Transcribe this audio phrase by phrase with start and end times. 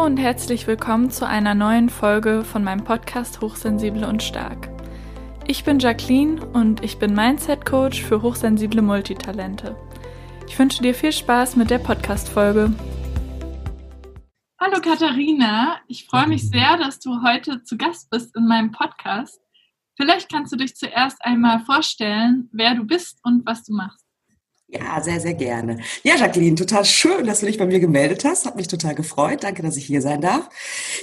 [0.00, 4.70] Hallo und herzlich willkommen zu einer neuen Folge von meinem Podcast Hochsensibel und Stark.
[5.46, 9.76] Ich bin Jacqueline und ich bin Mindset Coach für hochsensible Multitalente.
[10.48, 12.72] Ich wünsche dir viel Spaß mit der Podcast-Folge.
[14.58, 19.38] Hallo Katharina, ich freue mich sehr, dass du heute zu Gast bist in meinem Podcast.
[19.98, 24.06] Vielleicht kannst du dich zuerst einmal vorstellen, wer du bist und was du machst.
[24.72, 25.80] Ja, sehr, sehr gerne.
[26.04, 28.46] Ja, Jacqueline, total schön, dass du dich bei mir gemeldet hast.
[28.46, 29.42] Hat mich total gefreut.
[29.42, 30.48] Danke, dass ich hier sein darf.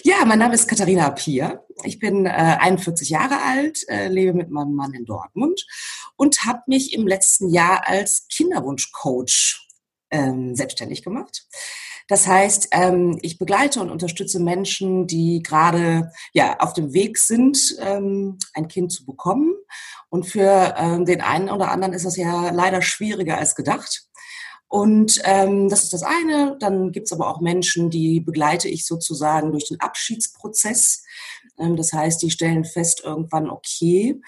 [0.04, 1.66] Ja, mein Name ist Katharina Appier.
[1.84, 5.66] Ich bin äh, 41 Jahre alt, äh, lebe mit meinem Mann in Dortmund
[6.16, 9.68] und habe mich im letzten Jahr als Kinderwunschcoach
[10.12, 11.46] ähm, selbstständig gemacht.
[12.08, 17.76] Das heißt, ähm, ich begleite und unterstütze Menschen, die gerade ja auf dem Weg sind,
[17.82, 19.54] ähm, ein Kind zu bekommen.
[20.10, 24.08] Und für ähm, den einen oder anderen ist das ja leider schwieriger als gedacht.
[24.70, 26.58] Und ähm, das ist das eine.
[26.60, 31.04] Dann gibt es aber auch Menschen, die begleite ich sozusagen durch den Abschiedsprozess.
[31.58, 34.22] Ähm, das heißt, die stellen fest irgendwann, okay,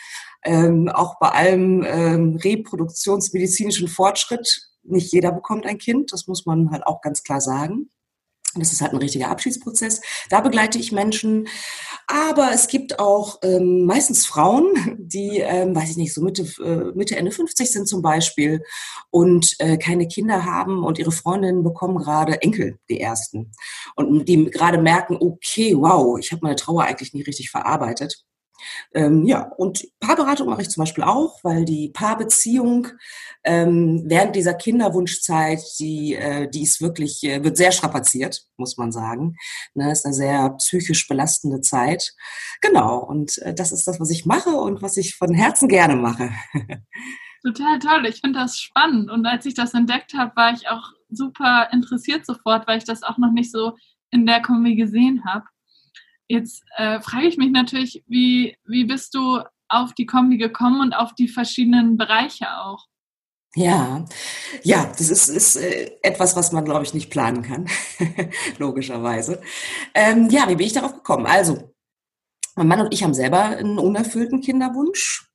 [0.43, 6.71] ähm, auch bei allem ähm, reproduktionsmedizinischen Fortschritt nicht jeder bekommt ein Kind, das muss man
[6.71, 7.89] halt auch ganz klar sagen.
[8.55, 10.01] Das ist halt ein richtiger Abschiedsprozess.
[10.31, 11.47] Da begleite ich Menschen.
[12.07, 16.91] Aber es gibt auch ähm, meistens Frauen, die, ähm, weiß ich nicht, so Mitte, äh,
[16.95, 18.63] Mitte, Ende 50 sind zum Beispiel
[19.11, 23.51] und äh, keine Kinder haben und ihre Freundinnen bekommen gerade Enkel, die ersten.
[23.95, 28.25] Und die gerade merken, okay, wow, ich habe meine Trauer eigentlich nie richtig verarbeitet.
[28.93, 32.87] Ähm, ja, und Paarberatung mache ich zum Beispiel auch, weil die Paarbeziehung
[33.43, 38.91] ähm, während dieser Kinderwunschzeit, die, äh, die ist wirklich, äh, wird sehr strapaziert, muss man
[38.91, 39.35] sagen.
[39.73, 42.13] Ne, ist eine sehr psychisch belastende Zeit.
[42.61, 45.95] Genau, und äh, das ist das, was ich mache und was ich von Herzen gerne
[45.95, 46.31] mache.
[47.43, 49.09] Total toll, ich finde das spannend.
[49.09, 53.03] Und als ich das entdeckt habe, war ich auch super interessiert sofort, weil ich das
[53.03, 53.77] auch noch nicht so
[54.11, 55.45] in der Kombi gesehen habe.
[56.29, 60.93] Jetzt äh, frage ich mich natürlich, wie, wie bist du auf die Kombi gekommen und
[60.93, 62.85] auf die verschiedenen Bereiche auch?
[63.55, 64.05] Ja,
[64.61, 67.67] ja, das ist, ist äh, etwas, was man, glaube ich, nicht planen kann,
[68.59, 69.41] logischerweise.
[69.95, 71.25] Ähm, ja, wie bin ich darauf gekommen?
[71.25, 71.73] Also,
[72.55, 75.28] mein Mann und ich haben selber einen unerfüllten Kinderwunsch.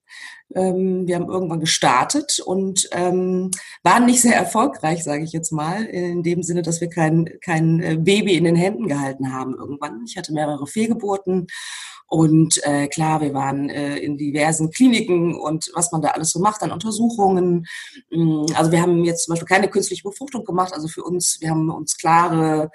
[0.54, 3.50] Ähm, wir haben irgendwann gestartet und ähm,
[3.82, 7.80] waren nicht sehr erfolgreich, sage ich jetzt mal, in dem Sinne, dass wir kein, kein
[7.80, 10.04] äh, Baby in den Händen gehalten haben irgendwann.
[10.06, 11.46] Ich hatte mehrere Fehlgeburten
[12.06, 16.38] und äh, klar, wir waren äh, in diversen Kliniken und was man da alles so
[16.38, 17.66] macht an Untersuchungen.
[18.10, 20.74] Mm, also wir haben jetzt zum Beispiel keine künstliche Befruchtung gemacht.
[20.74, 22.70] Also für uns, wir haben uns klare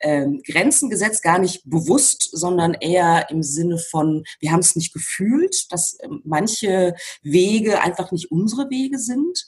[0.00, 4.92] ähm, Grenzen gesetzt, gar nicht bewusst, sondern eher im Sinne von, wir haben es nicht
[4.92, 9.46] gefühlt, dass äh, manche Wege einfach nicht unsere Wege sind.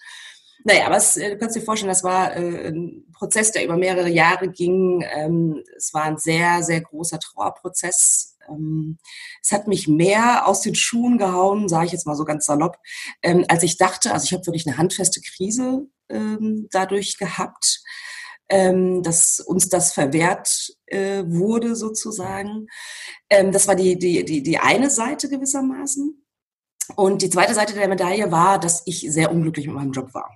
[0.64, 3.76] Naja, aber es, äh, du kannst dir vorstellen, das war äh, ein Prozess, der über
[3.76, 5.04] mehrere Jahre ging.
[5.14, 8.36] Ähm, es war ein sehr, sehr großer Trauerprozess.
[8.48, 8.98] Ähm,
[9.42, 12.78] es hat mich mehr aus den Schuhen gehauen, sage ich jetzt mal so ganz salopp,
[13.22, 14.12] ähm, als ich dachte.
[14.12, 17.82] Also ich habe wirklich eine handfeste Krise ähm, dadurch gehabt
[18.48, 22.66] ähm, dass uns das verwehrt äh, wurde sozusagen.
[23.28, 26.24] Ähm, das war die, die, die, die eine Seite gewissermaßen.
[26.94, 30.30] Und die zweite Seite der Medaille war, dass ich sehr unglücklich mit meinem Job war.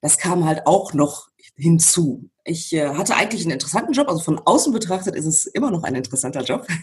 [0.00, 2.30] Das kam halt auch noch hinzu.
[2.46, 5.82] Ich äh, hatte eigentlich einen interessanten Job, also von außen betrachtet ist es immer noch
[5.82, 6.66] ein interessanter Job.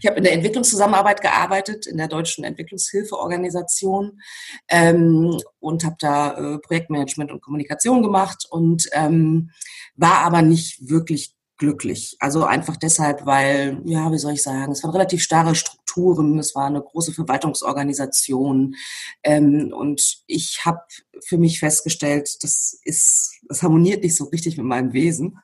[0.00, 4.20] Ich habe in der Entwicklungszusammenarbeit gearbeitet, in der deutschen Entwicklungshilfeorganisation
[4.68, 9.50] ähm, und habe da äh, Projektmanagement und Kommunikation gemacht und ähm,
[9.96, 12.16] war aber nicht wirklich glücklich.
[12.18, 16.54] Also einfach deshalb, weil, ja, wie soll ich sagen, es waren relativ starre Strukturen, es
[16.54, 18.74] war eine große Verwaltungsorganisation
[19.22, 20.80] ähm, und ich habe
[21.24, 25.38] für mich festgestellt, das ist, das harmoniert nicht so richtig mit meinem Wesen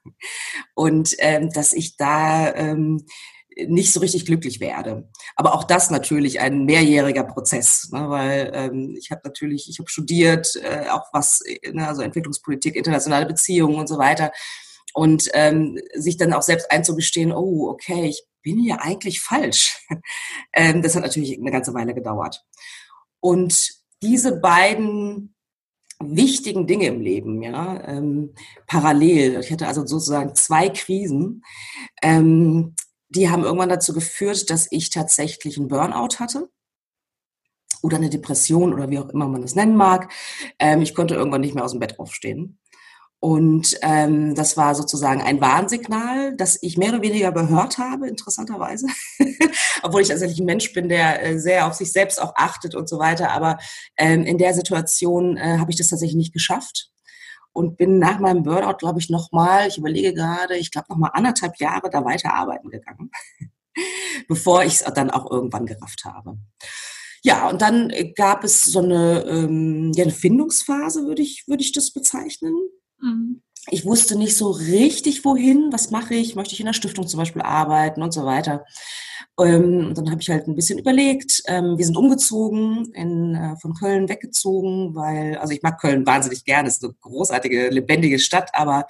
[0.75, 3.05] und ähm, dass ich da ähm,
[3.67, 5.09] nicht so richtig glücklich werde.
[5.37, 9.91] Aber auch das natürlich ein mehrjähriger Prozess, ne, weil ähm, ich habe natürlich, ich habe
[9.91, 14.33] studiert, äh, auch was, ne, also Entwicklungspolitik, internationale Beziehungen und so weiter
[14.95, 19.87] und ähm, sich dann auch selbst einzugestehen, oh, okay, ich bin ja eigentlich falsch.
[20.55, 22.45] ähm, das hat natürlich eine ganze Weile gedauert.
[23.21, 23.71] Und
[24.03, 25.35] diese beiden
[26.01, 28.35] wichtigen Dinge im Leben, ja, ähm,
[28.67, 29.41] parallel.
[29.41, 31.43] Ich hatte also sozusagen zwei Krisen.
[32.03, 32.75] Ähm,
[33.11, 36.49] die haben irgendwann dazu geführt, dass ich tatsächlich einen Burnout hatte
[37.83, 40.13] oder eine Depression oder wie auch immer man es nennen mag.
[40.59, 42.60] Ähm, ich konnte irgendwann nicht mehr aus dem Bett aufstehen.
[43.23, 48.87] Und ähm, das war sozusagen ein Warnsignal, das ich mehr oder weniger gehört habe, interessanterweise.
[49.83, 52.89] Obwohl ich tatsächlich ein Mensch bin, der äh, sehr auf sich selbst auch achtet und
[52.89, 53.31] so weiter.
[53.31, 53.59] Aber
[53.99, 56.91] ähm, in der Situation äh, habe ich das tatsächlich nicht geschafft.
[57.53, 61.59] und bin nach meinem Burnout, glaube ich, nochmal, ich überlege gerade, ich glaube nochmal anderthalb
[61.59, 63.11] Jahre da weiterarbeiten gegangen,
[64.29, 66.39] bevor ich es dann auch irgendwann gerafft habe.
[67.23, 71.73] Ja, und dann gab es so eine, ähm, ja, eine Findungsphase, würde ich, würde ich
[71.73, 72.55] das bezeichnen.
[73.03, 77.07] Mhm ich wusste nicht so richtig, wohin, was mache ich, möchte ich in der Stiftung
[77.07, 78.65] zum Beispiel arbeiten und so weiter.
[79.39, 81.43] Ähm, dann habe ich halt ein bisschen überlegt.
[81.47, 86.45] Ähm, wir sind umgezogen, in, äh, von Köln weggezogen, weil, also ich mag Köln wahnsinnig
[86.45, 88.87] gerne, es ist eine großartige, lebendige Stadt, aber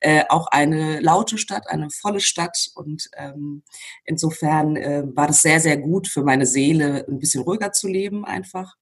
[0.00, 2.70] äh, auch eine laute Stadt, eine volle Stadt.
[2.74, 3.62] Und ähm,
[4.04, 8.24] insofern äh, war das sehr, sehr gut für meine Seele, ein bisschen ruhiger zu leben
[8.24, 8.76] einfach.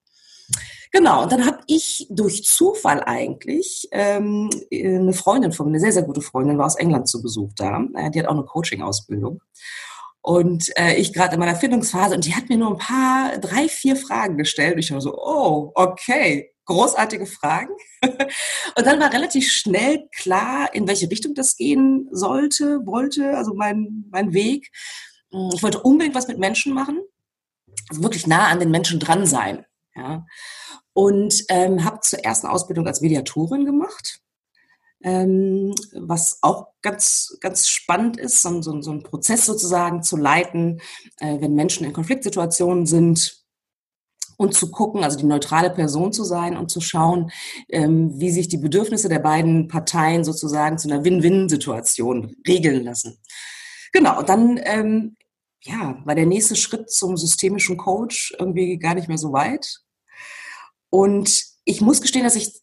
[0.93, 5.93] Genau, und dann habe ich durch Zufall eigentlich ähm, eine Freundin von mir, eine sehr,
[5.93, 7.85] sehr gute Freundin, war aus England zu Besuch da.
[7.95, 9.41] Äh, die hat auch eine Coaching-Ausbildung.
[10.23, 13.69] Und äh, ich gerade in meiner Findungsphase und die hat mir nur ein paar, drei,
[13.69, 14.75] vier Fragen gestellt.
[14.75, 17.73] Und ich war so, oh, okay, großartige Fragen.
[18.03, 24.05] und dann war relativ schnell klar, in welche Richtung das gehen sollte, wollte, also mein,
[24.11, 24.71] mein Weg.
[25.55, 27.01] Ich wollte unbedingt was mit Menschen machen,
[27.89, 29.65] also wirklich nah an den Menschen dran sein.
[29.95, 30.25] Ja
[30.93, 34.21] und ähm, habe zuerst eine Ausbildung als Mediatorin gemacht,
[35.03, 40.81] ähm, was auch ganz, ganz spannend ist, so, so, so einen Prozess sozusagen zu leiten,
[41.19, 43.41] äh, wenn Menschen in Konfliktsituationen sind
[44.37, 47.31] und zu gucken, also die neutrale Person zu sein und zu schauen,
[47.71, 53.19] ähm, wie sich die Bedürfnisse der beiden Parteien sozusagen zu einer Win-Win-Situation regeln lassen.
[53.93, 55.17] Genau, dann ähm,
[55.63, 59.81] ja, war der nächste Schritt zum systemischen Coach irgendwie gar nicht mehr so weit.
[60.91, 62.61] Und ich muss gestehen, dass ich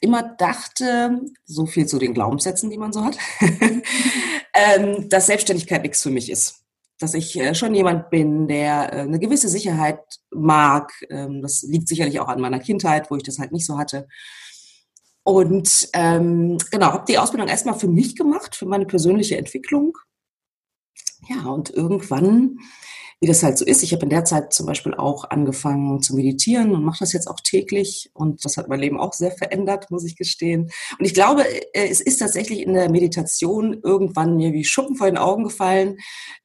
[0.00, 3.18] immer dachte, so viel zu den Glaubenssätzen, die man so hat,
[4.54, 6.62] ähm, dass Selbstständigkeit nichts für mich ist.
[7.00, 10.00] Dass ich äh, schon jemand bin, der äh, eine gewisse Sicherheit
[10.30, 10.92] mag.
[11.10, 14.08] Ähm, das liegt sicherlich auch an meiner Kindheit, wo ich das halt nicht so hatte.
[15.24, 19.96] Und ähm, genau, habe die Ausbildung erstmal für mich gemacht, für meine persönliche Entwicklung.
[21.28, 22.58] Ja, und irgendwann
[23.20, 23.82] wie das halt so ist.
[23.82, 27.26] Ich habe in der Zeit zum Beispiel auch angefangen zu meditieren und mache das jetzt
[27.26, 28.10] auch täglich.
[28.14, 30.70] Und das hat mein Leben auch sehr verändert, muss ich gestehen.
[30.98, 31.42] Und ich glaube,
[31.74, 35.96] äh, es ist tatsächlich in der Meditation irgendwann mir wie Schuppen vor den Augen gefallen.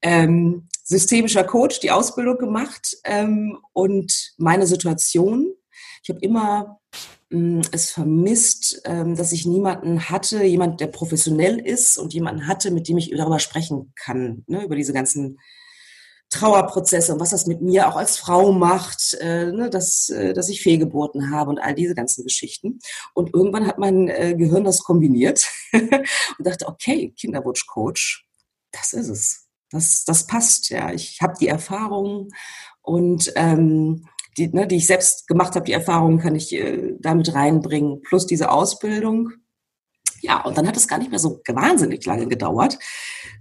[0.02, 5.54] Ähm, systemischer Coach, die Ausbildung gemacht ähm, und meine Situation.
[6.02, 6.80] Ich habe immer
[7.72, 12.88] es vermisst, ähm, dass ich niemanden hatte, jemand, der professionell ist und jemanden hatte, mit
[12.88, 15.40] dem ich darüber sprechen kann, ne, über diese ganzen
[16.30, 20.50] Trauerprozesse und was das mit mir auch als Frau macht, äh, ne, dass, äh, dass
[20.50, 22.80] ich Fehlgeburten habe und all diese ganzen Geschichten.
[23.14, 26.04] Und irgendwann hat mein äh, Gehirn das kombiniert und
[26.40, 28.26] dachte, okay, Kinderwunschcoach,
[28.72, 29.48] das ist es.
[29.72, 30.92] Das, das passt, ja.
[30.92, 32.30] Ich habe die Erfahrung
[32.84, 34.08] und ähm,
[34.38, 38.26] die, ne, die ich selbst gemacht habe, die Erfahrungen kann ich äh, damit reinbringen, plus
[38.26, 39.32] diese Ausbildung.
[40.22, 42.80] Ja, und dann hat es gar nicht mehr so wahnsinnig lange gedauert,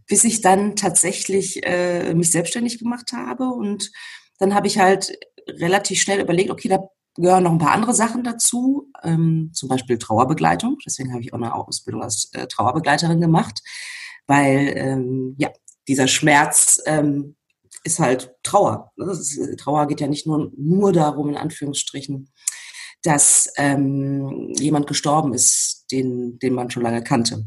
[0.09, 3.45] bis ich dann tatsächlich äh, mich selbstständig gemacht habe.
[3.45, 3.93] Und
[4.39, 5.17] dann habe ich halt
[5.49, 9.99] relativ schnell überlegt, okay, da gehören noch ein paar andere Sachen dazu, ähm, zum Beispiel
[9.99, 10.79] Trauerbegleitung.
[10.85, 13.61] Deswegen habe ich auch eine Ausbildung als äh, Trauerbegleiterin gemacht,
[14.27, 15.51] weil ähm, ja
[15.89, 17.37] dieser Schmerz ähm,
[17.85, 18.93] ist halt Trauer.
[18.97, 22.33] Ist, Trauer geht ja nicht nur nur darum in Anführungsstrichen,
[23.03, 27.47] dass ähm, jemand gestorben ist, den den man schon lange kannte.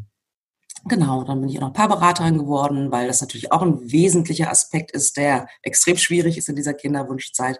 [0.87, 4.91] Genau, dann bin ich auch noch Paarberaterin geworden, weil das natürlich auch ein wesentlicher Aspekt
[4.91, 7.59] ist, der extrem schwierig ist in dieser Kinderwunschzeit.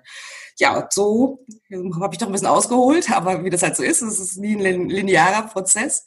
[0.60, 4.04] Ja, so ähm, habe ich doch ein bisschen ausgeholt, aber wie das halt so ist,
[4.04, 6.06] es ist nie ein linearer Prozess.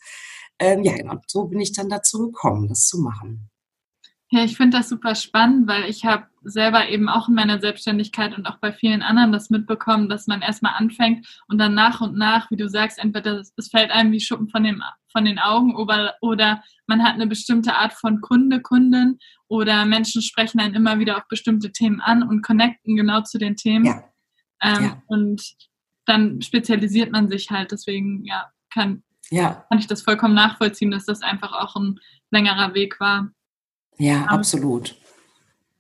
[0.61, 3.51] Ähm, ja, genau, so bin ich dann dazu gekommen, das zu machen.
[4.31, 8.37] Ja, ich finde das super spannend, weil ich habe selber eben auch in meiner Selbstständigkeit
[8.37, 12.17] und auch bei vielen anderen das mitbekommen, dass man erstmal anfängt und dann nach und
[12.17, 15.75] nach, wie du sagst, entweder es fällt einem wie Schuppen von, dem, von den Augen
[15.77, 19.19] oder, oder man hat eine bestimmte Art von Kunde, Kundin
[19.49, 23.57] oder Menschen sprechen einen immer wieder auf bestimmte Themen an und connecten genau zu den
[23.57, 23.87] Themen.
[23.87, 24.05] Ja.
[24.63, 25.03] Ähm, ja.
[25.07, 25.43] Und
[26.05, 27.73] dann spezialisiert man sich halt.
[27.73, 29.65] Deswegen, ja, kann, ja.
[29.71, 31.99] kann ich das vollkommen nachvollziehen, dass das einfach auch ein
[32.31, 33.31] längerer Weg war.
[33.99, 34.97] Ja, um, absolut.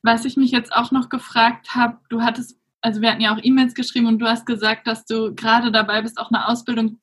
[0.02, 3.40] Was ich mich jetzt auch noch gefragt habe, du hattest, also wir hatten ja auch
[3.42, 6.98] E-Mails geschrieben und du hast gesagt, dass du gerade dabei bist, auch eine Ausbildung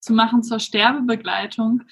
[0.00, 1.82] zu machen zur Sterbebegleitung.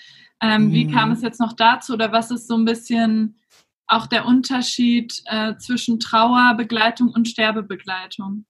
[0.40, 0.73] Ähm, mhm.
[0.73, 3.38] Wie kam es jetzt noch dazu oder was ist so ein bisschen
[3.87, 8.45] auch der Unterschied äh, zwischen Trauerbegleitung und Sterbebegleitung?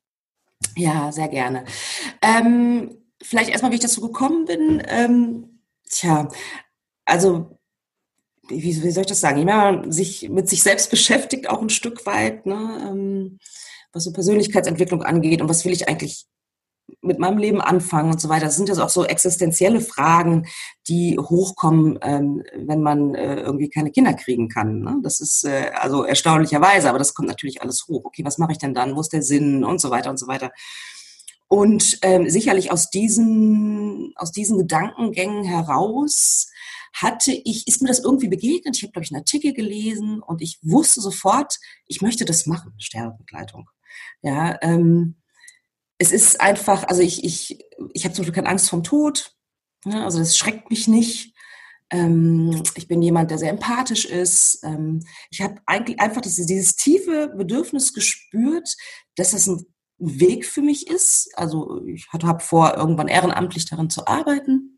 [0.76, 1.64] Ja, sehr gerne.
[2.22, 4.82] Ähm, vielleicht erstmal, wie ich dazu gekommen bin.
[4.86, 6.28] Ähm, tja,
[7.04, 7.55] also
[8.48, 12.46] wie, soll ich das sagen, jemand sich mit sich selbst beschäftigt, auch ein Stück weit,
[12.46, 13.38] ne, ähm,
[13.92, 16.26] was so Persönlichkeitsentwicklung angeht und was will ich eigentlich
[17.00, 18.46] mit meinem Leben anfangen und so weiter.
[18.46, 20.46] Das sind jetzt auch so existenzielle Fragen,
[20.88, 24.80] die hochkommen, ähm, wenn man äh, irgendwie keine Kinder kriegen kann.
[24.80, 24.98] Ne?
[25.02, 28.04] Das ist äh, also erstaunlicherweise, aber das kommt natürlich alles hoch.
[28.04, 28.94] Okay, was mache ich denn dann?
[28.94, 30.52] Wo ist der Sinn und so weiter und so weiter.
[31.48, 36.48] Und ähm, sicherlich aus diesen, aus diesen Gedankengängen heraus
[36.96, 38.76] hatte ich, ist mir das irgendwie begegnet.
[38.76, 42.72] Ich habe, glaube ich, einen Artikel gelesen und ich wusste sofort, ich möchte das machen,
[42.78, 43.68] Sterbebegleitung.
[44.22, 45.16] Ja, ähm,
[45.98, 47.58] es ist einfach, also ich, ich,
[47.92, 49.32] ich habe zum Beispiel keine Angst vom Tod.
[49.84, 51.34] Ja, also das schreckt mich nicht.
[51.90, 54.60] Ähm, ich bin jemand, der sehr empathisch ist.
[54.64, 58.74] Ähm, ich habe eigentlich einfach das, dieses tiefe Bedürfnis gespürt,
[59.16, 59.66] dass das ein
[59.98, 61.30] Weg für mich ist.
[61.34, 64.75] Also ich habe vor, irgendwann ehrenamtlich darin zu arbeiten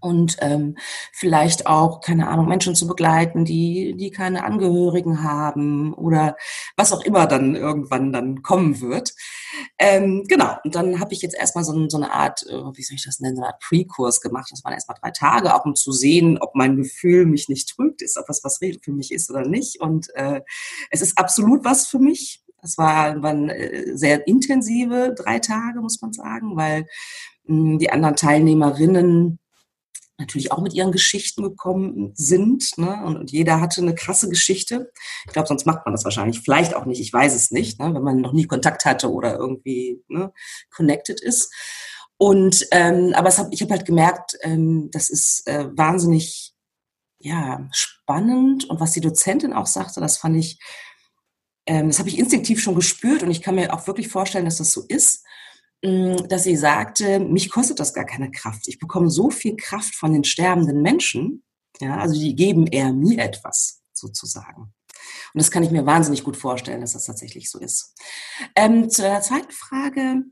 [0.00, 0.76] und ähm,
[1.12, 6.36] vielleicht auch, keine Ahnung, Menschen zu begleiten, die, die keine Angehörigen haben oder
[6.76, 9.12] was auch immer dann irgendwann dann kommen wird.
[9.78, 12.96] Ähm, genau, und dann habe ich jetzt erstmal so, so eine Art, äh, wie soll
[12.96, 14.48] ich das nennen, so eine Art Pre-Kurs gemacht.
[14.50, 18.02] Das waren erstmal drei Tage, auch um zu sehen, ob mein Gefühl mich nicht trügt,
[18.02, 19.80] ist, ob das was für mich ist oder nicht.
[19.80, 20.40] Und äh,
[20.90, 22.42] es ist absolut was für mich.
[22.62, 26.86] Es war, waren äh, sehr intensive drei Tage, muss man sagen, weil
[27.46, 29.40] mh, die anderen Teilnehmerinnen
[30.18, 32.76] natürlich auch mit ihren Geschichten gekommen sind.
[32.76, 33.02] Ne?
[33.04, 34.92] Und, und, jeder hatte eine krasse Geschichte.
[35.26, 36.40] Ich glaube, sonst macht man das wahrscheinlich.
[36.40, 37.92] Vielleicht auch nicht, ich weiß es nicht, ne?
[37.94, 40.32] wenn man noch nie Kontakt hatte oder irgendwie ne,
[40.70, 41.52] connected ist.
[42.18, 46.54] Und ähm, aber hab, ich habe halt gemerkt, ähm, das ist äh, wahnsinnig
[47.18, 48.68] ja, spannend.
[48.68, 50.58] Und was die Dozentin auch sagte, das fand ich,
[51.66, 54.58] ähm, das habe ich instinktiv schon gespürt und ich kann mir auch wirklich vorstellen, dass
[54.58, 55.24] das so ist
[55.82, 58.68] dass sie sagte, mich kostet das gar keine Kraft.
[58.68, 61.42] Ich bekomme so viel Kraft von den sterbenden Menschen.
[61.80, 64.72] Ja, also die geben eher mir etwas, sozusagen.
[65.34, 67.94] Und das kann ich mir wahnsinnig gut vorstellen, dass das tatsächlich so ist.
[68.54, 70.22] Ähm, zur zweiten Frage.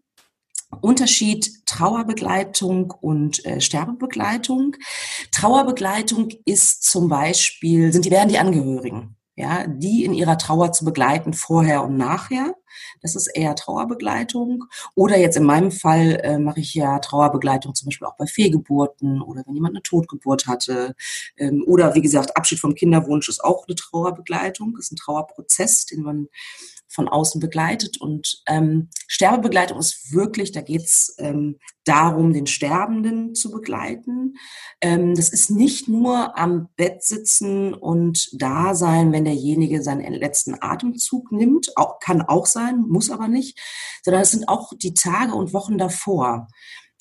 [0.83, 4.77] Unterschied Trauerbegleitung und äh, Sterbebegleitung.
[5.33, 10.85] Trauerbegleitung ist zum Beispiel, sind die, werden die Angehörigen ja, die in ihrer Trauer zu
[10.85, 12.55] begleiten, vorher und nachher.
[13.03, 14.65] Das ist eher Trauerbegleitung.
[14.95, 19.23] Oder jetzt in meinem Fall äh, mache ich ja Trauerbegleitung zum Beispiel auch bei Fehlgeburten
[19.23, 20.95] oder wenn jemand eine Totgeburt hatte.
[21.37, 26.03] Ähm, oder wie gesagt, Abschied vom Kinderwunsch ist auch eine Trauerbegleitung, ist ein Trauerprozess, den
[26.03, 26.29] man
[26.91, 28.01] von außen begleitet.
[28.01, 34.35] Und ähm, Sterbebegleitung ist wirklich, da geht es ähm, darum, den Sterbenden zu begleiten.
[34.81, 40.57] Ähm, das ist nicht nur am Bett sitzen und da sein, wenn derjenige seinen letzten
[40.61, 43.59] Atemzug nimmt, auch, kann auch sein, muss aber nicht,
[44.03, 46.49] sondern es sind auch die Tage und Wochen davor.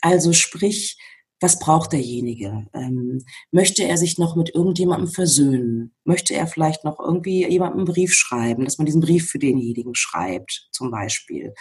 [0.01, 0.97] Also sprich,
[1.41, 2.67] was braucht derjenige?
[2.73, 5.93] Ähm, möchte er sich noch mit irgendjemandem versöhnen?
[6.03, 9.95] Möchte er vielleicht noch irgendwie jemandem einen Brief schreiben, dass man diesen Brief für denjenigen
[9.95, 11.53] schreibt, zum Beispiel?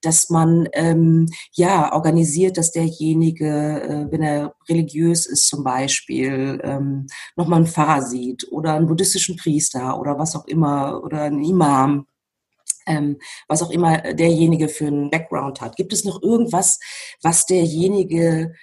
[0.00, 7.06] Dass man ähm, ja organisiert, dass derjenige, äh, wenn er religiös ist zum Beispiel, ähm,
[7.36, 12.06] nochmal einen Pfarrer sieht oder einen buddhistischen Priester oder was auch immer oder einen Imam
[12.86, 13.18] ähm,
[13.48, 15.76] was auch immer derjenige für einen Background hat.
[15.76, 16.80] Gibt es noch irgendwas,
[17.22, 18.54] was derjenige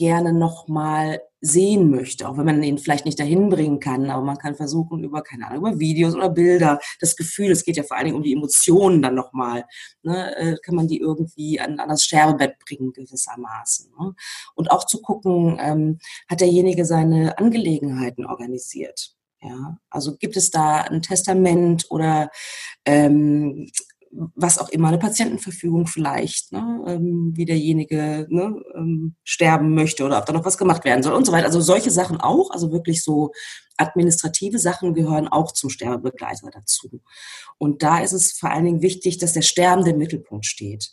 [0.00, 4.38] gerne nochmal sehen möchte, auch wenn man ihn vielleicht nicht dahin bringen kann, aber man
[4.38, 7.98] kann versuchen über, keine Ahnung, über Videos oder Bilder, das Gefühl, es geht ja vor
[7.98, 9.66] allen Dingen um die Emotionen dann nochmal,
[10.02, 13.92] ne, äh, kann man die irgendwie an, an das Sterbebett bringen gewissermaßen.
[13.98, 14.14] Ne?
[14.54, 15.98] Und auch zu gucken, ähm,
[16.30, 19.14] hat derjenige seine Angelegenheiten organisiert.
[19.42, 22.30] Ja, also gibt es da ein Testament oder
[22.86, 23.70] ähm,
[24.12, 30.18] was auch immer, eine Patientenverfügung vielleicht, ne, ähm, wie derjenige ne, ähm, sterben möchte oder
[30.18, 31.46] ob da noch was gemacht werden soll und so weiter.
[31.46, 33.30] Also solche Sachen auch, also wirklich so
[33.76, 37.00] administrative Sachen gehören auch zum Sterbebegleiter dazu.
[37.56, 40.90] Und da ist es vor allen Dingen wichtig, dass der Sterbende im Mittelpunkt steht.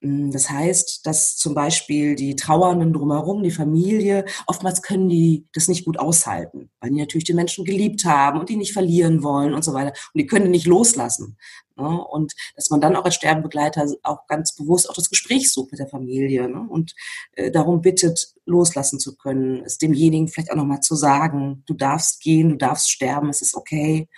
[0.00, 5.68] Mm, das heißt, dass zum Beispiel die Trauernden drumherum, die Familie, oftmals können die das
[5.68, 9.54] nicht gut aushalten, weil die natürlich die Menschen geliebt haben und die nicht verlieren wollen
[9.54, 9.90] und so weiter.
[9.90, 11.36] Und die können die nicht loslassen.
[11.76, 12.04] Ne?
[12.04, 15.80] Und dass man dann auch als Sterbebegleiter auch ganz bewusst auch das Gespräch sucht mit
[15.80, 16.66] der Familie ne?
[16.68, 16.94] und
[17.32, 22.20] äh, darum bittet, loslassen zu können, es demjenigen vielleicht auch nochmal zu sagen, du darfst
[22.22, 24.08] gehen, du darfst sterben, es ist okay.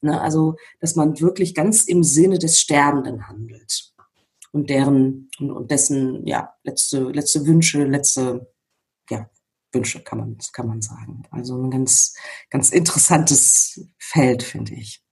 [0.00, 0.20] Ne?
[0.20, 3.93] Also, dass man wirklich ganz im Sinne des Sterbenden handelt
[4.54, 8.46] und deren und, und dessen ja letzte letzte Wünsche, letzte
[9.10, 9.28] ja
[9.72, 11.24] Wünsche kann man kann man sagen.
[11.30, 12.16] Also ein ganz
[12.50, 15.02] ganz interessantes Feld finde ich.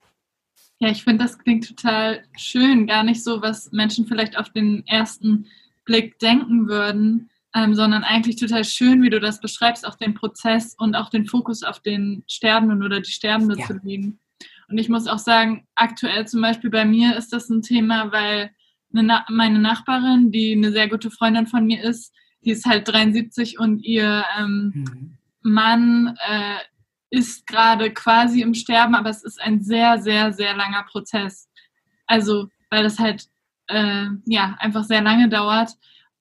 [0.79, 2.87] Ja, ich finde, das klingt total schön.
[2.87, 5.47] Gar nicht so, was Menschen vielleicht auf den ersten
[5.85, 10.75] Blick denken würden, ähm, sondern eigentlich total schön, wie du das beschreibst, auch den Prozess
[10.79, 13.67] und auch den Fokus auf den Sterbenden oder die Sterbende ja.
[13.67, 14.21] zu legen.
[14.69, 18.51] Und ich muss auch sagen, aktuell zum Beispiel bei mir ist das ein Thema, weil
[18.95, 22.13] eine, meine Nachbarin, die eine sehr gute Freundin von mir ist,
[22.45, 25.19] die ist halt 73 und ihr ähm, mhm.
[25.43, 26.59] Mann äh,
[27.11, 31.49] ist gerade quasi im Sterben, aber es ist ein sehr, sehr, sehr langer Prozess.
[32.07, 33.27] Also, weil das halt
[33.69, 35.71] äh, ja einfach sehr lange dauert.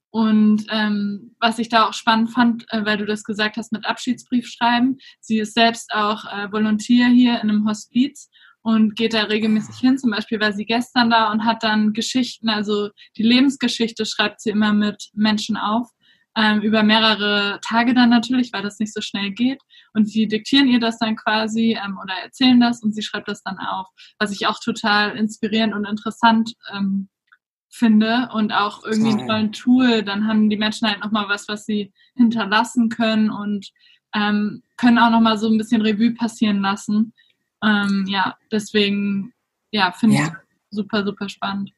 [0.09, 3.85] Und ähm, was ich da auch spannend fand, äh, weil du das gesagt hast mit
[3.85, 8.29] Abschiedsbrief schreiben, sie ist selbst auch äh, Volontier hier in einem Hospiz
[8.61, 9.97] und geht da regelmäßig hin.
[9.97, 14.51] Zum Beispiel war sie gestern da und hat dann Geschichten, also die Lebensgeschichte schreibt sie
[14.51, 15.89] immer mit Menschen auf
[16.35, 19.61] ähm, über mehrere Tage dann natürlich, weil das nicht so schnell geht.
[19.93, 23.43] Und die diktieren ihr das dann quasi ähm, oder erzählen das und sie schreibt das
[23.43, 23.87] dann auf,
[24.19, 27.09] was ich auch total inspirierend und interessant ähm,
[27.69, 30.03] finde und auch irgendwie ein tollen Tool.
[30.03, 33.69] Dann haben die Menschen halt nochmal was, was sie hinterlassen können und
[34.13, 37.13] ähm, können auch nochmal so ein bisschen Revue passieren lassen.
[37.63, 39.33] Ähm, ja, deswegen,
[39.71, 40.23] ja, finde ja.
[40.25, 40.31] ich
[40.71, 41.73] super, super spannend.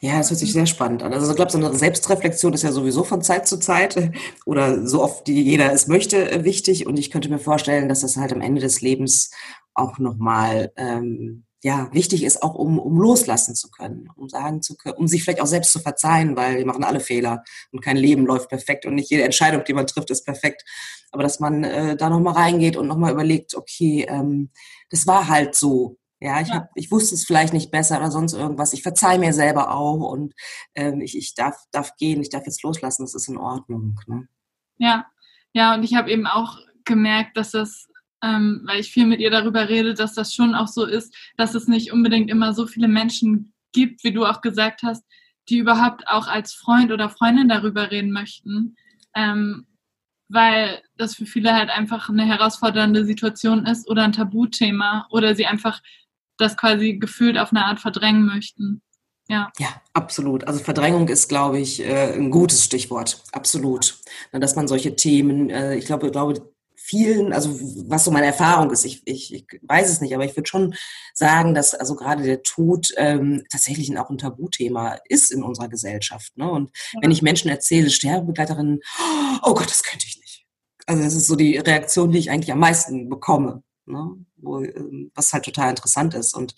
[0.00, 1.14] Ja, das hört sich sehr spannend an.
[1.14, 4.12] Also ich glaube, so eine Selbstreflexion ist ja sowieso von Zeit zu Zeit
[4.44, 6.86] oder so oft, wie jeder es möchte, äh, wichtig.
[6.86, 9.30] Und ich könnte mir vorstellen, dass das halt am Ende des Lebens
[9.72, 14.76] auch nochmal ähm, ja, wichtig ist, auch um, um loslassen zu können, um sagen zu
[14.76, 17.42] können, um sich vielleicht auch selbst zu verzeihen, weil wir machen alle Fehler
[17.72, 20.62] und kein Leben läuft perfekt und nicht jede Entscheidung, die man trifft, ist perfekt.
[21.10, 24.50] Aber dass man äh, da nochmal reingeht und nochmal überlegt, okay, ähm,
[24.90, 28.32] das war halt so ja, ich, hab, ich wusste es vielleicht nicht besser oder sonst
[28.32, 28.72] irgendwas.
[28.72, 30.32] Ich verzeihe mir selber auch und
[30.74, 34.00] ähm, ich, ich darf, darf gehen, ich darf jetzt loslassen, das ist in Ordnung.
[34.06, 34.26] Ne?
[34.78, 35.06] Ja,
[35.52, 37.88] ja, und ich habe eben auch gemerkt, dass das,
[38.24, 41.54] ähm, weil ich viel mit ihr darüber rede, dass das schon auch so ist, dass
[41.54, 45.04] es nicht unbedingt immer so viele Menschen gibt, wie du auch gesagt hast,
[45.50, 48.76] die überhaupt auch als Freund oder Freundin darüber reden möchten.
[49.14, 49.66] Ähm,
[50.28, 55.46] weil das für viele halt einfach eine herausfordernde Situation ist oder ein Tabuthema oder sie
[55.46, 55.82] einfach
[56.38, 58.80] das quasi gefühlt auf eine Art verdrängen möchten.
[59.28, 59.52] Ja.
[59.58, 60.46] ja, absolut.
[60.46, 63.22] Also Verdrängung ist, glaube ich, äh, ein gutes Stichwort.
[63.32, 63.98] Absolut.
[64.32, 66.53] Dass man solche Themen, äh, ich glaube, glaube
[66.84, 70.36] vielen, also was so meine Erfahrung ist, ich, ich, ich weiß es nicht, aber ich
[70.36, 70.74] würde schon
[71.14, 76.36] sagen, dass also gerade der Tod ähm, tatsächlich auch ein Tabuthema ist in unserer Gesellschaft.
[76.36, 76.50] Ne?
[76.50, 77.00] Und ja.
[77.02, 78.80] wenn ich Menschen erzähle, Sterbebegleiterinnen,
[79.42, 80.46] oh Gott, das könnte ich nicht.
[80.86, 84.24] Also das ist so die Reaktion, die ich eigentlich am meisten bekomme ne?
[84.36, 86.34] Wo, ähm, was halt total interessant ist.
[86.34, 86.54] Und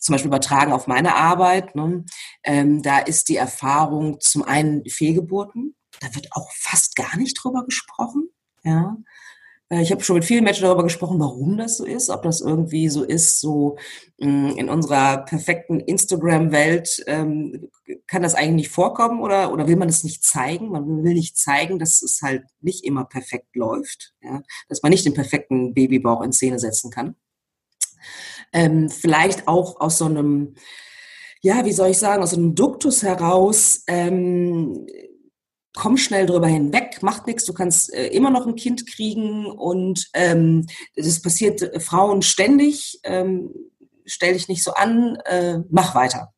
[0.00, 2.04] zum Beispiel übertragen auf meine Arbeit, ne?
[2.44, 7.64] ähm, da ist die Erfahrung zum einen Fehlgeburten, da wird auch fast gar nicht drüber
[7.64, 8.28] gesprochen.
[8.62, 8.96] Ja?
[9.68, 12.40] Äh, ich habe schon mit vielen Menschen darüber gesprochen, warum das so ist, ob das
[12.40, 13.76] irgendwie so ist, so
[14.18, 17.68] mm, in unserer perfekten Instagram-Welt ähm,
[18.06, 20.70] kann das eigentlich nicht vorkommen oder, oder will man es nicht zeigen?
[20.70, 24.42] Man will nicht zeigen, dass es halt nicht immer perfekt läuft, ja?
[24.68, 27.16] dass man nicht den perfekten Babybauch in Szene setzen kann.
[28.52, 30.54] Ähm, vielleicht auch aus so einem,
[31.42, 34.86] ja, wie soll ich sagen, aus einem Duktus heraus, ähm,
[35.76, 40.08] komm schnell drüber hinweg, macht nichts, du kannst äh, immer noch ein Kind kriegen und
[40.14, 43.50] ähm, das passiert äh, Frauen ständig, ähm,
[44.06, 46.32] stell dich nicht so an, äh, mach weiter.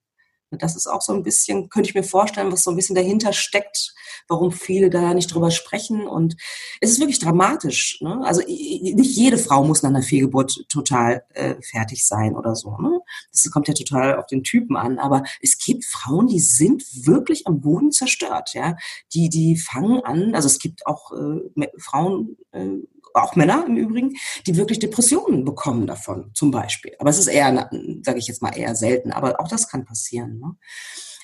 [0.51, 3.33] Das ist auch so ein bisschen, könnte ich mir vorstellen, was so ein bisschen dahinter
[3.33, 3.95] steckt,
[4.29, 6.07] warum viele da nicht drüber sprechen.
[6.07, 6.37] Und
[6.81, 8.01] es ist wirklich dramatisch.
[8.01, 8.21] Ne?
[8.25, 12.77] Also nicht jede Frau muss nach einer Fehlgeburt total äh, fertig sein oder so.
[12.79, 13.01] Ne?
[13.31, 14.99] Das kommt ja total auf den Typen an.
[14.99, 18.55] Aber es gibt Frauen, die sind wirklich am Boden zerstört.
[18.55, 18.77] Ja,
[19.13, 20.35] die die fangen an.
[20.35, 22.37] Also es gibt auch äh, Frauen.
[22.53, 22.79] Äh,
[23.23, 26.95] auch Männer im Übrigen, die wirklich Depressionen bekommen davon, zum Beispiel.
[26.99, 27.71] Aber es ist eher,
[28.03, 30.39] sage ich jetzt mal, eher selten, aber auch das kann passieren.
[30.39, 30.57] Ne?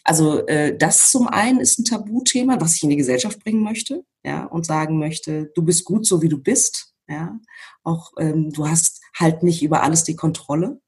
[0.04, 4.04] Also äh, das zum einen ist ein Tabuthema, was ich in die Gesellschaft bringen möchte,
[4.22, 7.38] ja, und sagen möchte, du bist gut so wie du bist, ja.
[7.83, 10.80] Auch ähm, du hast halt nicht über alles die Kontrolle,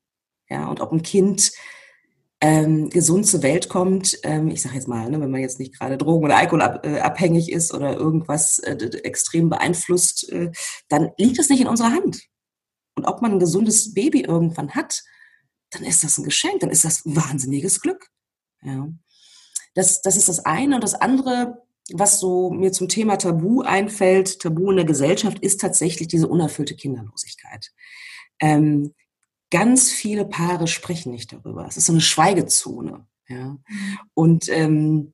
[0.51, 0.69] ja.
[0.69, 1.53] Und ob ein Kind
[2.40, 5.79] ähm, gesund zur Welt kommt, ähm, ich sage jetzt mal, ne, wenn man jetzt nicht
[5.79, 10.51] gerade Drogen- oder Alkoholabhängig ist oder irgendwas äh, extrem beeinflusst, äh,
[10.88, 12.20] dann liegt das nicht in unserer Hand.
[12.94, 15.03] Und ob man ein gesundes Baby irgendwann hat,
[15.70, 18.09] dann ist das ein Geschenk, dann ist das wahnsinniges Glück.
[18.62, 18.88] Ja.
[19.75, 20.77] Das, das ist das eine.
[20.77, 25.61] Und das andere, was so mir zum Thema Tabu einfällt, Tabu in der Gesellschaft, ist
[25.61, 27.72] tatsächlich diese unerfüllte Kinderlosigkeit.
[28.40, 28.94] Ähm,
[29.51, 31.67] ganz viele Paare sprechen nicht darüber.
[31.67, 33.07] Es ist so eine Schweigezone.
[33.29, 33.57] Ja.
[34.15, 35.13] Und ähm,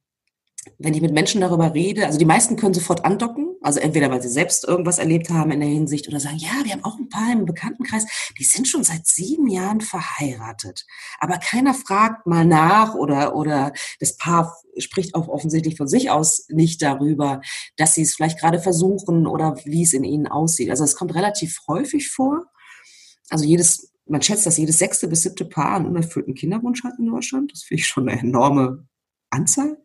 [0.78, 4.22] wenn ich mit Menschen darüber rede, also die meisten können sofort andocken, also entweder weil
[4.22, 7.08] sie selbst irgendwas erlebt haben in der Hinsicht oder sagen, ja, wir haben auch ein
[7.08, 8.06] paar im Bekanntenkreis,
[8.38, 10.86] die sind schon seit sieben Jahren verheiratet.
[11.18, 16.46] Aber keiner fragt mal nach oder, oder das Paar spricht auch offensichtlich von sich aus
[16.48, 17.40] nicht darüber,
[17.76, 20.70] dass sie es vielleicht gerade versuchen oder wie es in ihnen aussieht.
[20.70, 22.44] Also es kommt relativ häufig vor.
[23.30, 27.06] Also jedes man schätzt, dass jedes sechste bis siebte Paar einen unerfüllten Kinderwunsch hat in
[27.06, 27.50] Deutschland.
[27.50, 28.86] Das finde ich schon eine enorme
[29.30, 29.78] Anzahl.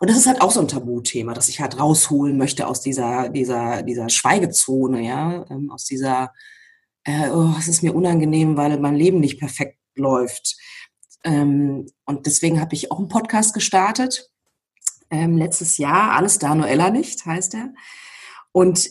[0.00, 3.28] Und das ist halt auch so ein Tabuthema, das ich halt rausholen möchte aus dieser,
[3.28, 6.32] dieser, dieser Schweigezone, ja, ähm, aus dieser,
[7.04, 10.56] äh, oh, es ist mir unangenehm, weil mein Leben nicht perfekt läuft.
[11.22, 14.28] Ähm, und deswegen habe ich auch einen Podcast gestartet.
[15.08, 17.72] Ähm, letztes Jahr, alles da, Noella nicht, heißt er.
[18.50, 18.90] Und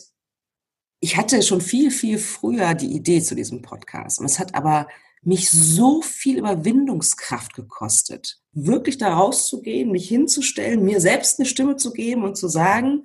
[1.02, 4.20] ich hatte schon viel, viel früher die Idee zu diesem Podcast.
[4.20, 4.86] Und es hat aber
[5.22, 11.92] mich so viel Überwindungskraft gekostet, wirklich da rauszugehen, mich hinzustellen, mir selbst eine Stimme zu
[11.92, 13.04] geben und zu sagen,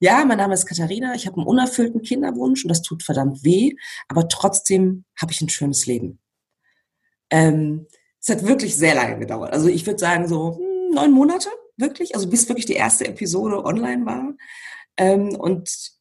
[0.00, 3.76] ja, mein Name ist Katharina, ich habe einen unerfüllten Kinderwunsch und das tut verdammt weh,
[4.08, 6.18] aber trotzdem habe ich ein schönes Leben.
[7.30, 7.86] Ähm,
[8.20, 9.52] es hat wirklich sehr lange gedauert.
[9.52, 13.64] Also ich würde sagen so hm, neun Monate, wirklich, also bis wirklich die erste Episode
[13.64, 14.34] online war.
[14.96, 15.97] Ähm, und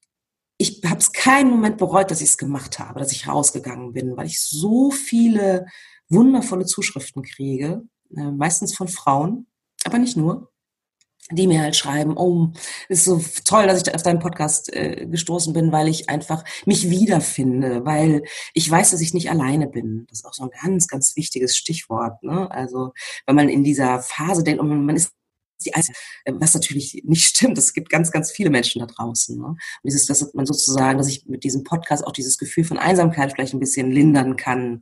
[0.58, 4.18] ich habe es keinen Moment bereut, dass ich es gemacht habe, dass ich rausgegangen bin,
[4.18, 5.68] weil ich so viele
[6.10, 7.84] wundervolle Zuschriften kriege,
[8.16, 9.48] äh, meistens von Frauen,
[9.84, 10.52] aber nicht nur,
[11.30, 12.54] die mir halt schreiben, oh,
[12.88, 16.90] ist so toll, dass ich auf deinen Podcast äh, gestoßen bin, weil ich einfach mich
[16.90, 20.06] wiederfinde, weil ich weiß, dass ich nicht alleine bin.
[20.10, 22.24] Das ist auch so ein ganz, ganz wichtiges Stichwort.
[22.24, 22.50] Ne?
[22.50, 22.94] Also
[23.26, 25.12] wenn man in dieser Phase denkt, und man ist
[25.66, 27.58] die Einzige, äh, was natürlich nicht stimmt.
[27.58, 29.38] Es gibt ganz, ganz viele Menschen da draußen.
[29.38, 29.46] Ne?
[29.46, 33.34] Und dieses, dass man sozusagen, dass ich mit diesem Podcast auch dieses Gefühl von Einsamkeit
[33.34, 34.82] vielleicht ein bisschen lindern kann.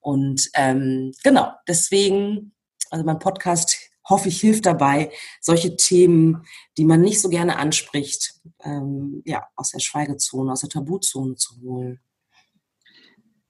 [0.00, 2.52] Und ähm, genau, deswegen,
[2.90, 3.76] also mein Podcast
[4.08, 6.44] hoffe ich hilft dabei, solche Themen,
[6.78, 11.60] die man nicht so gerne anspricht, ähm, ja, aus der Schweigezone, aus der Tabuzone zu
[11.60, 12.00] holen.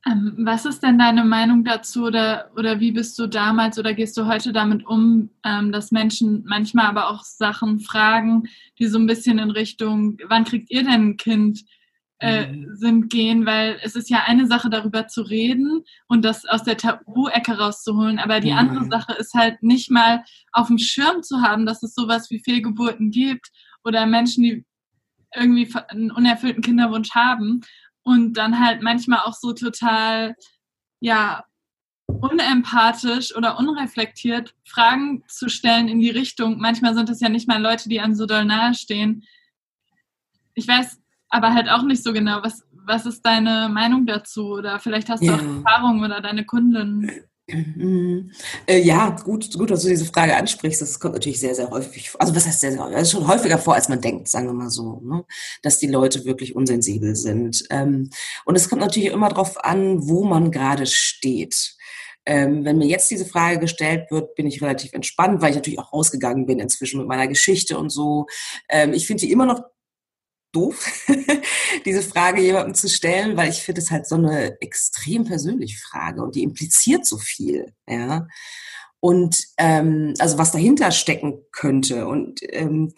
[0.06, 4.16] Ähm, was ist denn deine Meinung dazu oder, oder wie bist du damals oder gehst
[4.16, 8.44] du heute damit um, ähm, dass Menschen manchmal aber auch Sachen fragen,
[8.78, 11.64] die so ein bisschen in Richtung, wann kriegt ihr denn ein Kind,
[12.18, 12.76] äh, mhm.
[12.76, 16.78] sind gehen, weil es ist ja eine Sache darüber zu reden und das aus der
[16.78, 21.66] Tabu-Ecke rauszuholen, aber die andere Sache ist halt nicht mal auf dem Schirm zu haben,
[21.66, 23.50] dass es sowas wie Fehlgeburten gibt
[23.84, 24.64] oder Menschen, die
[25.34, 27.60] irgendwie einen unerfüllten Kinderwunsch haben
[28.06, 30.36] und dann halt manchmal auch so total,
[31.00, 31.44] ja,
[32.06, 36.58] unempathisch oder unreflektiert Fragen zu stellen in die Richtung.
[36.58, 39.24] Manchmal sind es ja nicht mal Leute, die einem so doll nahestehen.
[40.54, 44.52] Ich weiß aber halt auch nicht so genau, was, was ist deine Meinung dazu?
[44.52, 45.34] Oder vielleicht hast du ja.
[45.34, 47.10] auch Erfahrungen oder deine Kunden.
[47.48, 48.32] Mhm.
[48.66, 50.82] Äh, ja, gut, gut, dass du diese Frage ansprichst.
[50.82, 52.20] Das kommt natürlich sehr, sehr häufig vor.
[52.20, 52.96] Also was heißt sehr, sehr häufig?
[52.96, 55.24] Also schon häufiger vor, als man denkt, sagen wir mal so, ne?
[55.62, 57.64] dass die Leute wirklich unsensibel sind.
[57.70, 58.10] Ähm,
[58.44, 61.76] und es kommt natürlich immer darauf an, wo man gerade steht.
[62.28, 65.78] Ähm, wenn mir jetzt diese Frage gestellt wird, bin ich relativ entspannt, weil ich natürlich
[65.78, 68.26] auch rausgegangen bin inzwischen mit meiner Geschichte und so.
[68.68, 69.62] Ähm, ich finde die immer noch
[70.56, 70.86] doof,
[71.84, 76.22] diese Frage jemandem zu stellen, weil ich finde es halt so eine extrem persönliche Frage
[76.22, 78.26] und die impliziert so viel, ja.
[79.00, 82.08] Und ähm, also was dahinter stecken könnte.
[82.08, 82.94] Und ähm,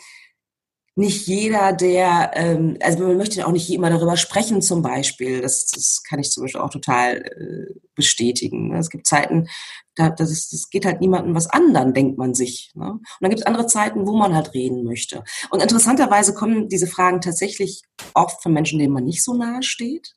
[0.98, 5.40] nicht jeder, der, ähm, also man möchte auch nicht immer darüber sprechen zum Beispiel.
[5.40, 8.74] Das, das kann ich zum Beispiel auch total äh, bestätigen.
[8.74, 9.46] Es gibt Zeiten,
[9.94, 12.72] da, das, ist, das geht halt niemandem was an, dann denkt man sich.
[12.74, 12.90] Ne?
[12.90, 15.22] Und dann gibt es andere Zeiten, wo man halt reden möchte.
[15.50, 17.82] Und interessanterweise kommen diese Fragen tatsächlich
[18.14, 20.16] oft von Menschen, denen man nicht so nahe steht.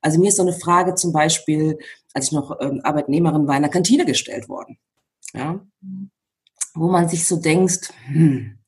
[0.00, 1.76] Also mir ist so eine Frage zum Beispiel,
[2.14, 4.78] als ich noch ähm, Arbeitnehmerin war, in der Kantine gestellt worden.
[5.34, 5.60] Ja?
[6.74, 8.59] Wo man sich so denkt, hm,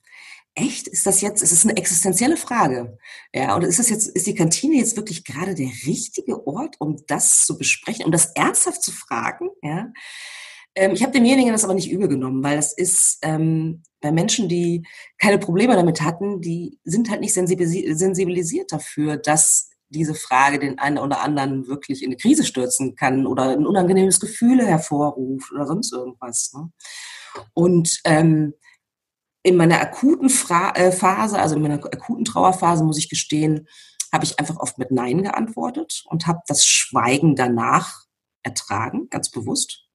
[0.54, 0.88] echt?
[0.88, 2.98] Ist das jetzt, ist es eine existenzielle Frage?
[3.34, 6.96] Ja, oder ist das jetzt, ist die Kantine jetzt wirklich gerade der richtige Ort, um
[7.06, 9.48] das zu besprechen, um das ernsthaft zu fragen?
[9.62, 9.92] Ja.
[10.74, 14.48] Ähm, ich habe demjenigen das aber nicht übel genommen, weil das ist ähm, bei Menschen,
[14.48, 14.86] die
[15.18, 20.98] keine Probleme damit hatten, die sind halt nicht sensibilisiert dafür, dass diese Frage den einen
[20.98, 25.92] oder anderen wirklich in eine Krise stürzen kann oder ein unangenehmes Gefühl hervorruft oder sonst
[25.92, 26.52] irgendwas.
[26.54, 26.70] Ne?
[27.52, 28.54] Und ähm,
[29.42, 33.68] in meiner akuten Fra äh, Phase, also in meiner akuten Trauerphase, muss ich gestehen,
[34.12, 38.04] habe ich einfach oft mit Nein geantwortet und habe das Schweigen danach
[38.42, 39.88] ertragen, ganz bewusst.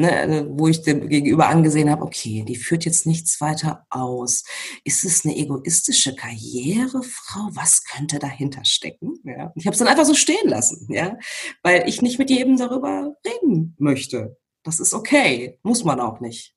[0.00, 4.44] Ne, also, wo ich dem gegenüber angesehen habe, okay, die führt jetzt nichts weiter aus.
[4.84, 7.48] Ist es eine egoistische Karrierefrau?
[7.50, 9.18] Was könnte dahinter stecken?
[9.24, 9.52] Ja.
[9.56, 11.18] Ich habe es dann einfach so stehen lassen, ja,
[11.64, 14.38] weil ich nicht mit jedem darüber reden möchte.
[14.62, 16.54] Das ist okay, muss man auch nicht.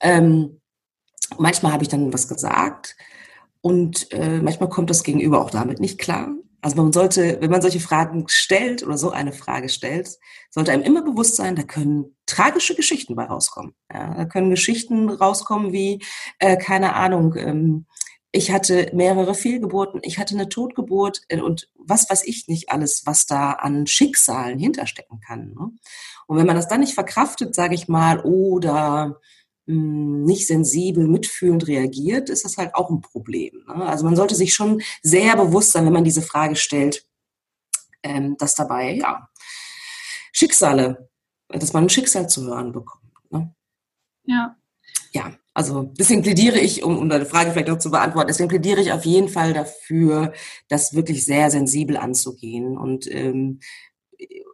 [0.00, 0.60] Ähm,
[1.38, 2.96] Manchmal habe ich dann was gesagt
[3.60, 6.34] und äh, manchmal kommt das Gegenüber auch damit nicht klar.
[6.60, 10.16] Also man sollte, wenn man solche Fragen stellt oder so eine Frage stellt,
[10.50, 13.74] sollte einem immer bewusst sein, da können tragische Geschichten bei rauskommen.
[13.92, 16.02] Ja, da können Geschichten rauskommen wie,
[16.38, 17.86] äh, keine Ahnung, ähm,
[18.36, 23.02] ich hatte mehrere Fehlgeburten, ich hatte eine Totgeburt äh, und was weiß ich nicht alles,
[23.06, 25.54] was da an Schicksalen hinterstecken kann.
[25.54, 25.70] Ne?
[26.26, 29.20] Und wenn man das dann nicht verkraftet, sage ich mal, oder
[29.66, 33.64] nicht sensibel, mitfühlend reagiert, ist das halt auch ein Problem.
[33.66, 33.86] Ne?
[33.86, 37.06] Also man sollte sich schon sehr bewusst sein, wenn man diese Frage stellt,
[38.02, 39.28] ähm, dass dabei ja
[40.32, 41.08] Schicksale,
[41.48, 43.12] dass man ein Schicksal zu hören bekommt.
[43.30, 43.54] Ne?
[44.24, 44.56] Ja.
[45.12, 48.80] Ja, also deswegen plädiere ich, um, um deine Frage vielleicht noch zu beantworten, deswegen plädiere
[48.80, 50.32] ich auf jeden Fall dafür,
[50.68, 53.60] das wirklich sehr sensibel anzugehen und, ähm,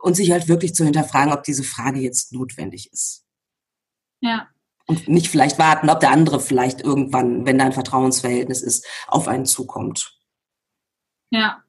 [0.03, 3.25] und sich halt wirklich zu hinterfragen, ob diese Frage jetzt notwendig ist.
[4.21, 4.49] Ja.
[4.91, 9.29] Und nicht vielleicht warten, ob der andere vielleicht irgendwann, wenn da ein Vertrauensverhältnis ist, auf
[9.29, 10.19] einen zukommt.
[11.31, 11.63] Ja,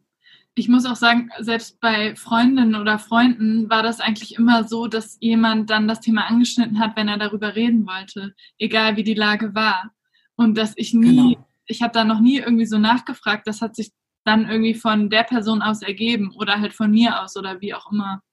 [0.56, 5.18] ich muss auch sagen, selbst bei Freundinnen oder Freunden war das eigentlich immer so, dass
[5.20, 9.54] jemand dann das Thema angeschnitten hat, wenn er darüber reden wollte, egal wie die Lage
[9.54, 9.92] war.
[10.36, 11.48] Und dass ich nie, genau.
[11.68, 13.92] ich habe da noch nie irgendwie so nachgefragt, das hat sich
[14.26, 17.92] dann irgendwie von der Person aus ergeben oder halt von mir aus oder wie auch
[17.92, 18.24] immer.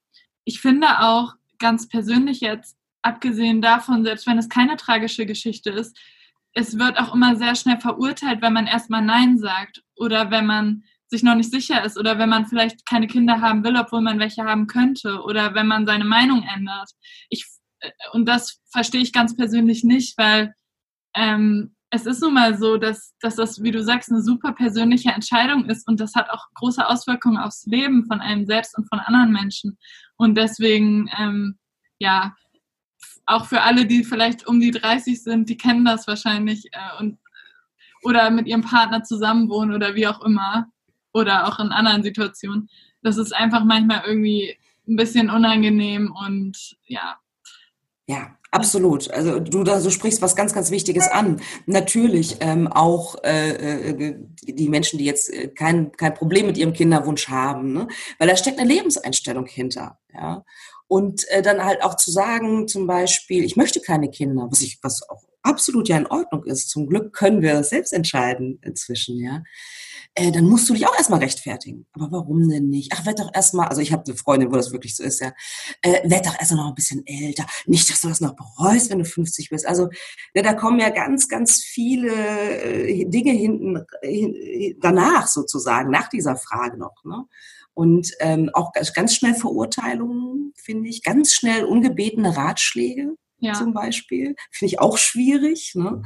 [0.45, 5.97] Ich finde auch ganz persönlich jetzt, abgesehen davon, selbst wenn es keine tragische Geschichte ist,
[6.53, 10.83] es wird auch immer sehr schnell verurteilt, wenn man erstmal Nein sagt oder wenn man
[11.07, 14.19] sich noch nicht sicher ist oder wenn man vielleicht keine Kinder haben will, obwohl man
[14.19, 16.91] welche haben könnte oder wenn man seine Meinung ändert.
[17.29, 17.45] Ich,
[17.79, 20.53] äh, und das verstehe ich ganz persönlich nicht, weil
[21.15, 25.09] ähm, es ist nun mal so, dass, dass das, wie du sagst, eine super persönliche
[25.09, 28.99] Entscheidung ist und das hat auch große Auswirkungen aufs Leben von einem selbst und von
[28.99, 29.79] anderen Menschen.
[30.15, 31.57] Und deswegen, ähm,
[31.97, 32.35] ja,
[33.29, 37.17] auch für alle, die vielleicht um die 30 sind, die kennen das wahrscheinlich äh, und
[38.03, 40.67] oder mit ihrem Partner zusammenwohnen oder wie auch immer
[41.13, 42.69] oder auch in anderen Situationen.
[43.01, 47.17] Das ist einfach manchmal irgendwie ein bisschen unangenehm und ja.
[48.07, 49.11] Ja, absolut.
[49.11, 51.41] Also du, du sprichst was ganz, ganz Wichtiges an.
[51.67, 56.73] Natürlich ähm, auch äh, äh, die Menschen, die jetzt äh, kein, kein Problem mit ihrem
[56.73, 57.87] Kinderwunsch haben, ne?
[58.17, 59.99] weil da steckt eine Lebenseinstellung hinter.
[60.13, 60.43] Ja?
[60.89, 64.79] Und äh, dann halt auch zu sagen, zum Beispiel, ich möchte keine Kinder, was ich,
[64.81, 66.69] was auch absolut ja in Ordnung ist.
[66.69, 69.43] Zum Glück können wir das selbst entscheiden inzwischen, ja
[70.15, 71.85] äh, dann musst du dich auch erstmal rechtfertigen.
[71.93, 72.91] Aber warum denn nicht?
[72.93, 75.33] Ach, werd doch erstmal, also ich habe eine Freundin, wo das wirklich so ist, ja,
[75.81, 77.45] äh, werd doch erstmal noch ein bisschen älter.
[77.65, 79.67] Nicht, dass du das noch bereust, wenn du 50 bist.
[79.67, 79.89] Also
[80.33, 86.35] ja, da kommen ja ganz, ganz viele äh, Dinge hinten hin, danach sozusagen, nach dieser
[86.35, 87.03] Frage noch.
[87.05, 87.25] Ne?
[87.79, 93.53] Und ähm, auch ganz schnell Verurteilungen, finde ich, ganz schnell ungebetene Ratschläge ja.
[93.53, 94.35] zum Beispiel.
[94.51, 95.71] Finde ich auch schwierig.
[95.75, 96.01] Ne?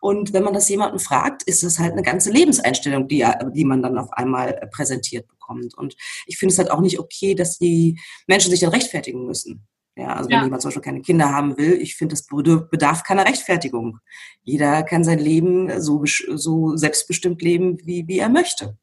[0.00, 3.82] Und wenn man das jemanden fragt, ist das halt eine ganze Lebenseinstellung, die, die man
[3.82, 5.76] dann auf einmal äh, präsentiert bekommt.
[5.76, 9.66] Und ich finde es halt auch nicht okay, dass die Menschen sich dann rechtfertigen müssen.
[9.96, 10.44] Ja, also wenn ja.
[10.44, 12.28] jemand zum Beispiel keine Kinder haben will, ich finde, das
[12.70, 13.98] bedarf keiner Rechtfertigung.
[14.44, 18.78] Jeder kann sein Leben so, so selbstbestimmt leben, wie, wie er möchte.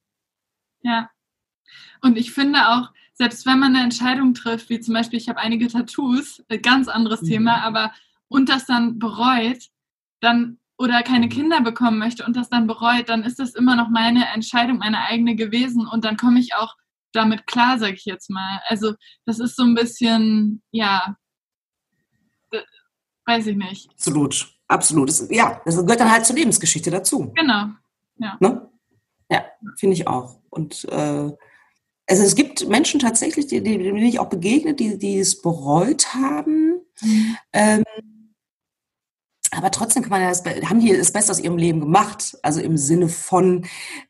[0.81, 1.09] Ja.
[2.01, 5.39] Und ich finde auch, selbst wenn man eine Entscheidung trifft, wie zum Beispiel, ich habe
[5.39, 7.27] einige Tattoos, äh, ganz anderes mhm.
[7.27, 7.93] Thema, aber
[8.27, 9.69] und das dann bereut,
[10.19, 13.89] dann oder keine Kinder bekommen möchte und das dann bereut, dann ist das immer noch
[13.89, 16.75] meine Entscheidung, meine eigene gewesen und dann komme ich auch
[17.11, 18.59] damit klar, sage ich jetzt mal.
[18.67, 21.15] Also das ist so ein bisschen, ja,
[23.25, 23.89] weiß ich nicht.
[23.91, 25.09] Absolut, absolut.
[25.09, 27.31] Das, ja, das gehört dann halt zur Lebensgeschichte dazu.
[27.35, 27.69] Genau,
[28.17, 28.37] ja.
[28.39, 28.69] Ne?
[29.29, 29.45] Ja,
[29.77, 30.39] finde ich auch.
[30.49, 31.31] Und äh,
[32.13, 36.13] also es gibt Menschen tatsächlich, die, die, denen ich auch begegnet, die, die es bereut
[36.13, 36.79] haben.
[37.01, 37.37] Mhm.
[37.53, 37.83] Ähm,
[39.49, 42.37] aber trotzdem kann man ja das, haben die das Beste aus ihrem Leben gemacht.
[42.43, 43.65] Also im Sinne von,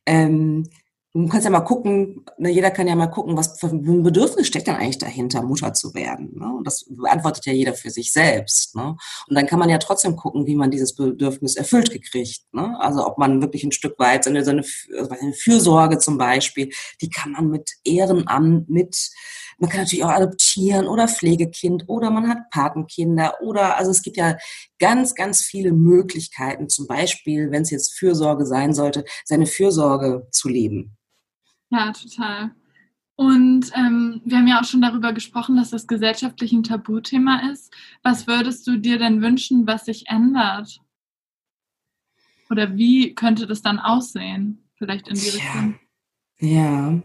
[0.05, 0.69] ähm,
[1.13, 4.47] du kannst ja mal gucken, ne, jeder kann ja mal gucken, was für ein Bedürfnis
[4.47, 6.32] steckt denn eigentlich dahinter, Mutter zu werden.
[6.36, 6.52] Ne?
[6.58, 8.76] Und das beantwortet ja jeder für sich selbst.
[8.76, 8.97] Ne?
[9.28, 12.41] Und dann kann man ja trotzdem gucken, wie man dieses Bedürfnis erfüllt gekriegt.
[12.52, 12.76] Ne?
[12.80, 16.71] Also ob man wirklich ein Stück weit seine, seine, seine Fürsorge zum Beispiel,
[17.02, 19.12] die kann man mit Ehrenamt, mit
[19.60, 24.17] man kann natürlich auch adoptieren oder Pflegekind oder man hat Patenkinder oder also es gibt
[24.17, 24.36] ja
[24.80, 30.49] ganz, ganz viele Möglichkeiten, zum Beispiel, wenn es jetzt Fürsorge sein sollte, seine Fürsorge zu
[30.49, 30.97] leben.
[31.73, 32.51] Ja, total.
[33.15, 37.73] Und ähm, wir haben ja auch schon darüber gesprochen, dass das gesellschaftlich ein Tabuthema ist.
[38.03, 40.79] Was würdest du dir denn wünschen, was sich ändert?
[42.49, 44.63] Oder wie könnte das dann aussehen?
[44.75, 45.33] Vielleicht in die ja.
[45.33, 45.79] Richtung.
[46.39, 47.01] Ja,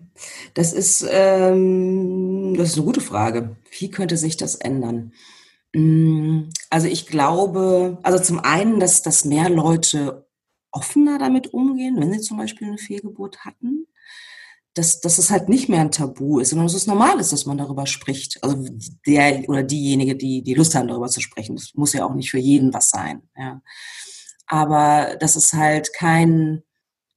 [0.55, 3.57] das ist, ähm, das ist eine gute Frage.
[3.79, 5.13] Wie könnte sich das ändern?
[5.75, 10.27] Mm, also ich glaube, also zum einen, dass, dass mehr Leute
[10.73, 13.78] offener damit umgehen, wenn sie zum Beispiel eine Fehlgeburt hatten
[14.75, 17.47] dass, dass es halt nicht mehr ein Tabu ist, sondern dass es normal ist, dass
[17.47, 18.43] man darüber spricht.
[18.43, 18.65] Also
[19.07, 21.57] der oder diejenige, die, die Lust haben, darüber zu sprechen.
[21.57, 23.23] Das muss ja auch nicht für jeden was sein.
[23.37, 23.61] Ja.
[24.47, 26.63] Aber dass es halt kein,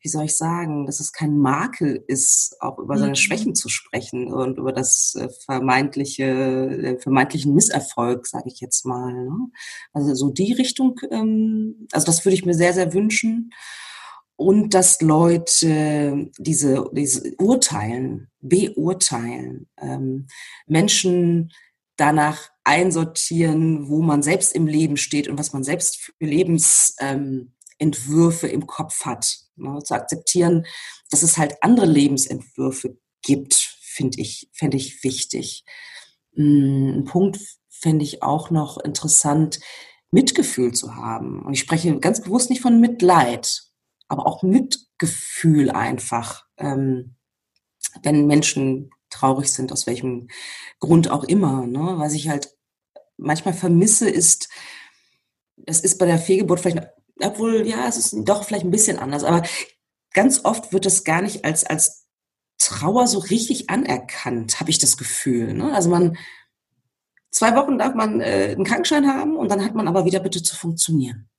[0.01, 3.15] wie soll ich sagen, dass es kein Makel ist, auch über seine mhm.
[3.15, 9.13] Schwächen zu sprechen und über das äh, vermeintliche, äh, vermeintlichen Misserfolg, sage ich jetzt mal.
[9.13, 9.51] Ne?
[9.93, 13.51] Also so die Richtung, ähm, also das würde ich mir sehr, sehr wünschen.
[14.41, 20.25] Und dass Leute diese, diese Urteilen, beurteilen, ähm,
[20.65, 21.51] Menschen
[21.95, 28.53] danach einsortieren, wo man selbst im Leben steht und was man selbst für Lebensentwürfe ähm,
[28.53, 29.41] im Kopf hat.
[29.57, 29.77] Ne?
[29.83, 30.65] Zu akzeptieren,
[31.11, 35.65] dass es halt andere Lebensentwürfe gibt, finde ich, fände ich wichtig.
[36.33, 37.37] Hm, ein Punkt
[37.69, 39.59] fände ich auch noch interessant,
[40.09, 41.45] Mitgefühl zu haben.
[41.45, 43.70] Und ich spreche ganz bewusst nicht von Mitleid,
[44.11, 47.15] aber auch Mitgefühl einfach, ähm,
[48.03, 50.27] wenn Menschen traurig sind, aus welchem
[50.79, 51.65] Grund auch immer.
[51.65, 51.93] Ne?
[51.95, 52.53] Was ich halt
[53.15, 54.49] manchmal vermisse, ist,
[55.65, 56.89] es ist bei der Fehlgeburt vielleicht,
[57.21, 59.43] obwohl, ja, es ist doch vielleicht ein bisschen anders, aber
[60.13, 62.07] ganz oft wird es gar nicht als, als
[62.57, 65.53] Trauer so richtig anerkannt, habe ich das Gefühl.
[65.53, 65.73] Ne?
[65.73, 66.17] Also man,
[67.31, 70.43] zwei Wochen darf man äh, einen Krankenschein haben und dann hat man aber wieder bitte
[70.43, 71.29] zu funktionieren.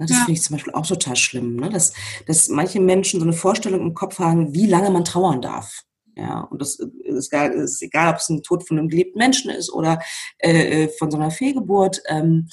[0.00, 0.24] Ne, das ja.
[0.24, 1.68] finde ich zum Beispiel auch total schlimm, ne?
[1.68, 1.92] dass,
[2.26, 5.82] dass manche Menschen so eine Vorstellung im Kopf haben, wie lange man trauern darf.
[6.16, 9.50] Ja, und das ist, egal, ist egal, ob es ein Tod von einem geliebten Menschen
[9.50, 10.00] ist oder
[10.38, 12.02] äh, äh, von so einer Fehlgeburt.
[12.08, 12.48] Ähm,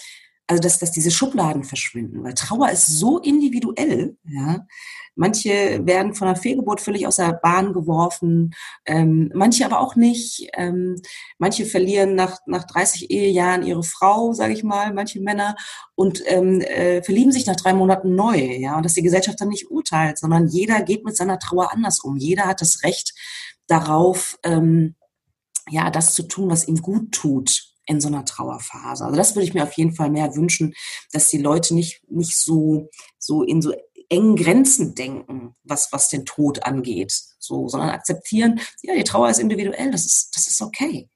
[0.48, 4.18] also dass, dass diese Schubladen verschwinden, weil Trauer ist so individuell.
[4.24, 4.66] Ja,
[5.16, 8.56] manche werden von einer Fehlgeburt völlig aus der Bahn geworfen,
[8.86, 10.50] ähm, manche aber auch nicht.
[10.54, 11.02] Ähm,
[11.38, 15.58] manche verlieren nach nach 30 Ehejahren ihre Frau, sage ich mal, manche Männer
[15.96, 18.38] und ähm, äh, verlieben sich nach drei Monaten neu.
[18.38, 22.00] Ja, und dass die Gesellschaft dann nicht urteilt, sondern jeder geht mit seiner Trauer anders
[22.00, 22.16] um.
[22.16, 23.14] Jeder hat das Recht
[23.68, 24.96] darauf, ähm,
[25.70, 29.06] ja, das zu tun, was ihm gut tut in so einer Trauerphase.
[29.06, 30.76] Also das würde ich mir auf jeden Fall mehr wünschen,
[31.12, 33.74] dass die Leute nicht, nicht so, so in so
[34.10, 39.40] engen Grenzen denken, was, was den Tod angeht, so, sondern akzeptieren, ja, die Trauer ist
[39.40, 41.10] individuell, das ist, das ist okay.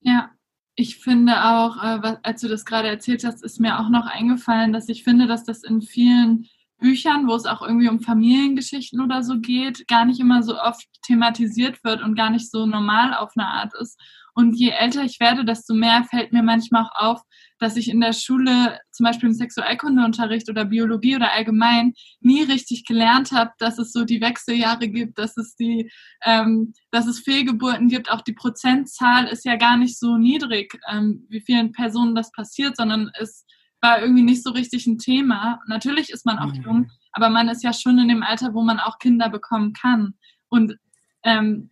[0.00, 0.30] Ja,
[0.74, 4.72] ich finde auch, äh, als du das gerade erzählt hast, ist mir auch noch eingefallen,
[4.72, 9.22] dass ich finde, dass das in vielen Büchern, wo es auch irgendwie um Familiengeschichten oder
[9.22, 13.32] so geht, gar nicht immer so oft thematisiert wird und gar nicht so normal auf
[13.36, 14.00] eine Art ist.
[14.34, 17.22] Und je älter ich werde, desto mehr fällt mir manchmal auch auf,
[17.58, 22.84] dass ich in der Schule zum Beispiel im Sexualkundeunterricht oder Biologie oder allgemein nie richtig
[22.84, 25.90] gelernt habe, dass es so die Wechseljahre gibt, dass es die,
[26.24, 28.12] ähm, dass es Fehlgeburten gibt.
[28.12, 32.76] Auch die Prozentzahl ist ja gar nicht so niedrig, ähm, wie vielen Personen das passiert,
[32.76, 33.44] sondern es
[33.80, 35.60] war irgendwie nicht so richtig ein Thema.
[35.66, 36.62] Natürlich ist man auch mhm.
[36.62, 40.14] jung, aber man ist ja schon in dem Alter, wo man auch Kinder bekommen kann.
[40.48, 40.76] Und
[41.22, 41.70] ähm,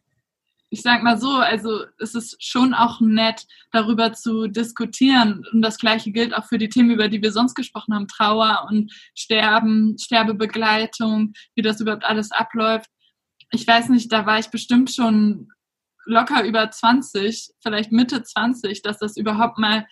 [0.71, 5.45] ich sag mal so, also es ist schon auch nett, darüber zu diskutieren.
[5.53, 8.66] Und das Gleiche gilt auch für die Themen, über die wir sonst gesprochen haben, Trauer
[8.69, 12.90] und Sterben, Sterbebegleitung, wie das überhaupt alles abläuft.
[13.53, 15.49] Ich weiß nicht, da war ich bestimmt schon
[16.05, 19.87] locker über 20, vielleicht Mitte 20, dass das überhaupt mal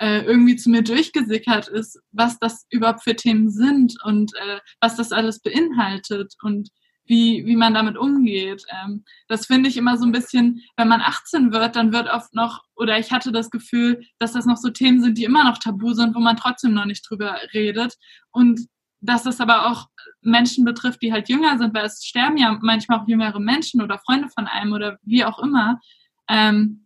[0.00, 4.96] äh, irgendwie zu mir durchgesickert ist, was das überhaupt für Themen sind und äh, was
[4.96, 6.70] das alles beinhaltet und
[7.04, 8.64] wie, wie man damit umgeht.
[8.82, 12.34] Ähm, das finde ich immer so ein bisschen, wenn man 18 wird, dann wird oft
[12.34, 15.58] noch, oder ich hatte das Gefühl, dass das noch so Themen sind, die immer noch
[15.58, 17.94] tabu sind, wo man trotzdem noch nicht drüber redet.
[18.30, 18.60] Und
[19.00, 19.88] dass das aber auch
[20.22, 23.98] Menschen betrifft, die halt jünger sind, weil es sterben ja manchmal auch jüngere Menschen oder
[23.98, 25.80] Freunde von einem oder wie auch immer.
[26.28, 26.84] Ähm,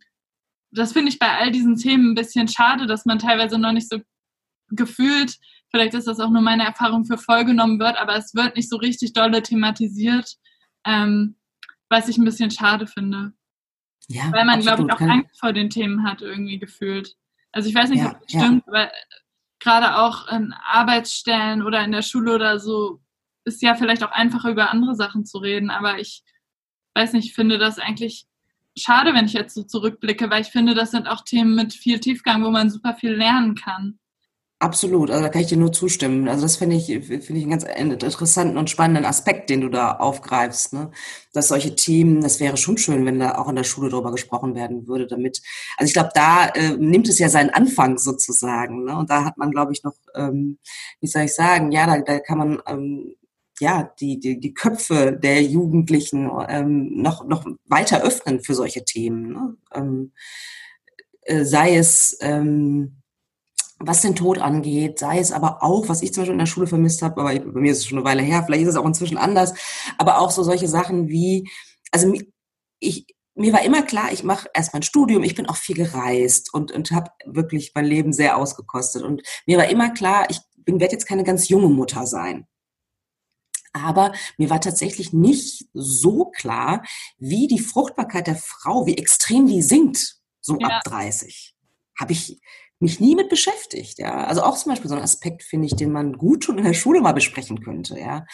[0.71, 3.89] das finde ich bei all diesen Themen ein bisschen schade, dass man teilweise noch nicht
[3.89, 3.99] so
[4.69, 5.37] gefühlt,
[5.71, 8.69] vielleicht ist das auch nur meine Erfahrung, für voll genommen wird, aber es wird nicht
[8.69, 10.35] so richtig dolle thematisiert,
[10.85, 11.35] ähm,
[11.89, 13.33] was ich ein bisschen schade finde.
[14.07, 17.15] Ja, Weil man, glaube ich, auch Angst vor den Themen hat, irgendwie gefühlt.
[17.51, 18.73] Also ich weiß nicht, ja, ob das stimmt, ja.
[18.73, 18.91] aber
[19.59, 23.01] gerade auch in Arbeitsstellen oder in der Schule oder so
[23.45, 26.23] ist ja vielleicht auch einfacher über andere Sachen zu reden, aber ich
[26.95, 28.27] weiß nicht, ich finde das eigentlich
[28.77, 31.99] schade, wenn ich jetzt so zurückblicke, weil ich finde, das sind auch Themen mit viel
[31.99, 33.99] Tiefgang, wo man super viel lernen kann.
[34.59, 36.29] Absolut, also da kann ich dir nur zustimmen.
[36.29, 39.97] Also das finde ich, finde ich einen ganz interessanten und spannenden Aspekt, den du da
[39.97, 40.71] aufgreifst.
[40.71, 40.91] Ne?
[41.33, 44.55] Dass solche Themen, das wäre schon schön, wenn da auch in der Schule darüber gesprochen
[44.55, 45.41] werden würde, damit.
[45.75, 48.85] Also ich glaube, da äh, nimmt es ja seinen Anfang sozusagen.
[48.85, 48.97] Ne?
[48.97, 50.57] Und da hat man, glaube ich, noch, ähm,
[51.01, 53.15] wie soll ich sagen, ja, da, da kann man ähm,
[53.59, 59.31] ja, die, die, die Köpfe der Jugendlichen ähm, noch, noch weiter öffnen für solche Themen.
[59.31, 59.57] Ne?
[59.73, 60.11] Ähm,
[61.21, 63.01] äh, sei es, ähm,
[63.79, 66.67] was den Tod angeht, sei es aber auch, was ich zum Beispiel in der Schule
[66.67, 68.85] vermisst habe, aber bei mir ist es schon eine Weile her, vielleicht ist es auch
[68.85, 69.53] inzwischen anders,
[69.97, 71.49] aber auch so solche Sachen wie,
[71.91, 72.13] also
[72.79, 76.53] ich, mir war immer klar, ich mache erst mein Studium, ich bin auch viel gereist
[76.53, 79.03] und, und habe wirklich mein Leben sehr ausgekostet.
[79.03, 82.47] Und mir war immer klar, ich werde jetzt keine ganz junge Mutter sein.
[83.75, 86.83] Aber mir war tatsächlich nicht so klar,
[87.17, 90.67] wie die Fruchtbarkeit der Frau, wie extrem die sinkt, so ja.
[90.67, 91.53] ab 30.
[91.99, 92.39] Habe ich
[92.79, 94.25] mich nie mit beschäftigt, ja.
[94.25, 96.73] Also auch zum Beispiel so ein Aspekt, finde ich, den man gut schon in der
[96.73, 98.25] Schule mal besprechen könnte, ja.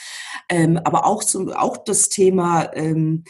[0.49, 3.23] Ähm, aber auch zum, auch das Thema, ähm,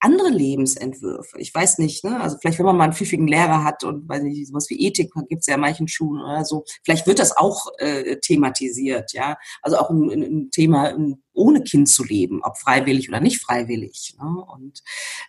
[0.00, 1.38] andere Lebensentwürfe.
[1.38, 2.20] Ich weiß nicht, ne?
[2.20, 5.12] also vielleicht wenn man mal einen pfiffigen Lehrer hat und weiß nicht, sowas wie Ethik
[5.28, 9.36] gibt es ja in manchen Schulen oder so, vielleicht wird das auch äh, thematisiert, ja.
[9.62, 10.96] Also auch ein, ein Thema,
[11.32, 14.14] ohne Kind zu leben, ob freiwillig oder nicht freiwillig.
[14.20, 14.44] Ne?
[14.52, 14.82] Und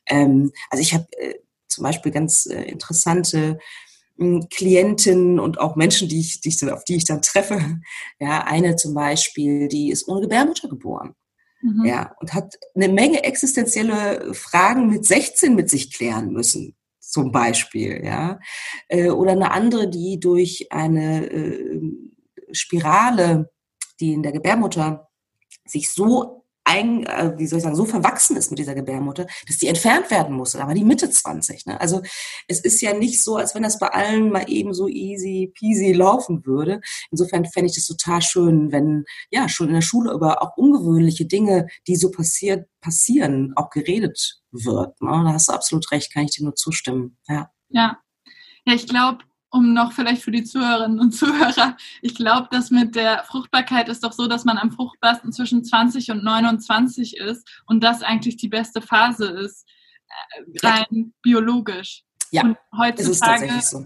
[0.07, 1.35] ähm, also ich habe äh,
[1.67, 3.59] zum Beispiel ganz äh, interessante
[4.17, 7.79] hm, Klienten und auch Menschen, die ich, die ich, auf die ich dann treffe.
[8.19, 11.15] Ja, eine zum Beispiel, die ist ohne Gebärmutter geboren.
[11.61, 11.85] Mhm.
[11.85, 18.03] Ja, und hat eine Menge existenzielle Fragen mit 16 mit sich klären müssen, zum Beispiel,
[18.03, 18.39] ja.
[18.87, 21.81] Äh, oder eine andere, die durch eine äh,
[22.51, 23.51] Spirale,
[23.99, 25.09] die in der Gebärmutter
[25.65, 26.38] sich so
[26.69, 30.11] ein, äh, wie soll ich sagen, so verwachsen ist mit dieser Gebärmutter, dass die entfernt
[30.11, 30.55] werden muss.
[30.55, 31.65] War die Mitte 20.
[31.65, 31.81] Ne?
[31.81, 32.01] Also
[32.47, 35.93] es ist ja nicht so, als wenn das bei allen mal eben so easy peasy
[35.93, 36.79] laufen würde.
[37.09, 41.25] Insofern fände ich das total schön, wenn ja schon in der Schule über auch ungewöhnliche
[41.25, 45.01] Dinge, die so passiert, passieren, auch geredet wird.
[45.01, 45.09] Ne?
[45.09, 47.17] Da hast du absolut recht, kann ich dir nur zustimmen.
[47.27, 47.49] Ja.
[47.69, 47.97] Ja.
[48.65, 52.95] Ja, ich glaube, um noch vielleicht für die Zuhörerinnen und Zuhörer, ich glaube, dass mit
[52.95, 57.83] der Fruchtbarkeit ist doch so, dass man am fruchtbarsten zwischen 20 und 29 ist und
[57.83, 59.67] das eigentlich die beste Phase ist,
[60.07, 61.03] äh, rein ja.
[61.21, 62.03] biologisch.
[62.31, 63.85] Ja, und heutzutage, ist tatsächlich so.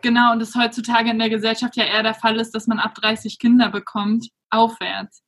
[0.00, 2.94] Genau, und es heutzutage in der Gesellschaft ja eher der Fall ist, dass man ab
[2.94, 5.24] 30 Kinder bekommt, aufwärts.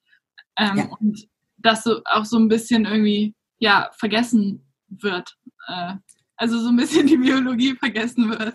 [0.57, 0.85] Ähm, ja.
[1.01, 1.27] Und
[1.57, 5.37] das so auch so ein bisschen irgendwie, ja, vergessen wird.
[5.67, 5.95] Äh,
[6.41, 8.55] also so ein bisschen die Biologie vergessen wird.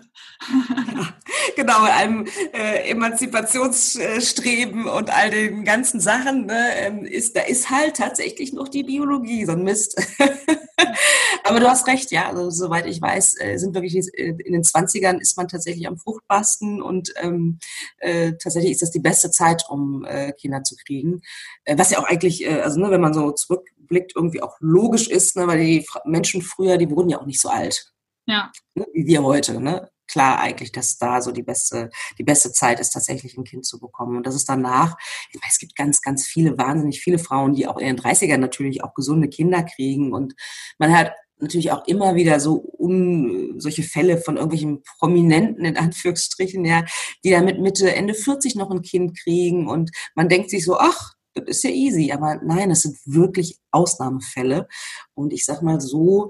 [0.96, 1.14] Ja,
[1.56, 7.70] genau, mit einem äh, Emanzipationsstreben und all den ganzen Sachen, ne, ähm, ist, da ist
[7.70, 10.04] halt tatsächlich noch die Biologie, so ein Mist.
[11.44, 14.62] Aber du hast recht, ja, also, soweit ich weiß, äh, sind wirklich äh, in den
[14.62, 17.60] 20ern ist man tatsächlich am Fruchtbarsten und ähm,
[17.98, 21.22] äh, tatsächlich ist das die beste Zeit, um äh, Kinder zu kriegen.
[21.64, 24.56] Äh, was ja auch eigentlich, äh, also ne, wenn man so zurück zurückblickt, irgendwie auch
[24.60, 27.92] logisch ist, ne, weil die Menschen früher, die wurden ja auch nicht so alt.
[28.26, 28.50] Ja.
[28.74, 29.88] Ne, wie wir heute, ne?
[30.08, 33.80] Klar eigentlich, dass da so die beste, die beste Zeit ist, tatsächlich ein Kind zu
[33.80, 34.16] bekommen.
[34.16, 34.96] Und das ist danach,
[35.32, 38.36] ich weiß, es gibt ganz, ganz viele, wahnsinnig viele Frauen, die auch in den 30ern
[38.36, 40.12] natürlich auch gesunde Kinder kriegen.
[40.12, 40.34] Und
[40.78, 46.64] man hat natürlich auch immer wieder so un, solche Fälle von irgendwelchen Prominenten in Anführungsstrichen,
[46.64, 46.84] ja,
[47.24, 50.78] die dann mit Mitte, Ende 40 noch ein Kind kriegen und man denkt sich so,
[50.78, 54.68] ach, ist ja easy, aber nein, es sind wirklich Ausnahmefälle.
[55.14, 56.28] Und ich sag mal so,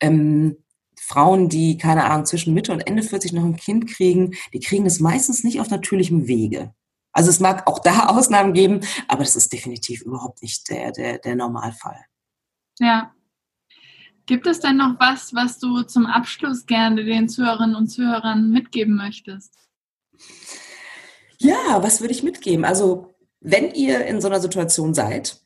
[0.00, 0.56] ähm,
[0.98, 4.84] Frauen, die, keine Ahnung, zwischen Mitte und Ende 40 noch ein Kind kriegen, die kriegen
[4.84, 6.74] das meistens nicht auf natürlichem Wege.
[7.12, 11.18] Also es mag auch da Ausnahmen geben, aber das ist definitiv überhaupt nicht der, der,
[11.18, 12.04] der Normalfall.
[12.78, 13.12] Ja.
[14.26, 18.96] Gibt es denn noch was, was du zum Abschluss gerne den Zuhörerinnen und Zuhörern mitgeben
[18.96, 19.54] möchtest?
[21.38, 22.64] Ja, was würde ich mitgeben?
[22.64, 23.14] Also
[23.46, 25.40] wenn ihr in so einer Situation seid,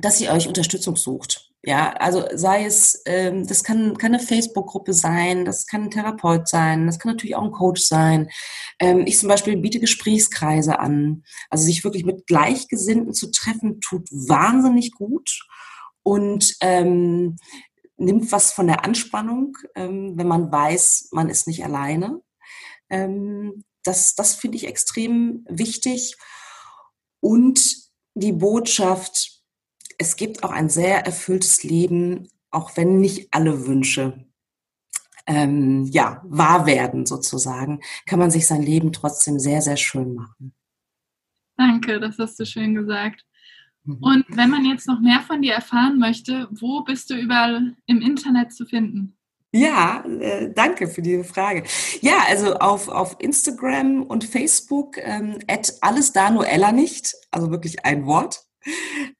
[0.00, 1.52] dass ihr euch Unterstützung sucht.
[1.62, 6.48] Ja, also sei es, ähm, das kann, kann eine Facebook-Gruppe sein, das kann ein Therapeut
[6.48, 8.30] sein, das kann natürlich auch ein Coach sein.
[8.80, 11.22] Ähm, ich zum Beispiel biete Gesprächskreise an.
[11.50, 15.46] Also sich wirklich mit Gleichgesinnten zu treffen, tut wahnsinnig gut
[16.02, 17.36] und ähm,
[17.96, 22.22] nimmt was von der Anspannung, ähm, wenn man weiß, man ist nicht alleine.
[22.88, 26.16] Ähm, das das finde ich extrem wichtig.
[27.20, 27.76] Und
[28.14, 29.42] die Botschaft,
[29.98, 34.26] es gibt auch ein sehr erfülltes Leben, auch wenn nicht alle Wünsche
[35.26, 40.54] ähm, ja, wahr werden sozusagen, kann man sich sein Leben trotzdem sehr, sehr schön machen.
[41.56, 43.24] Danke, das hast du schön gesagt.
[43.84, 43.98] Mhm.
[44.00, 48.00] Und wenn man jetzt noch mehr von dir erfahren möchte, wo bist du überall im
[48.00, 49.16] Internet zu finden?
[49.52, 51.64] Ja, äh, danke für diese Frage.
[52.00, 57.84] Ja, also auf, auf Instagram und Facebook ähm, at alles da Noella nicht, also wirklich
[57.84, 58.44] ein Wort.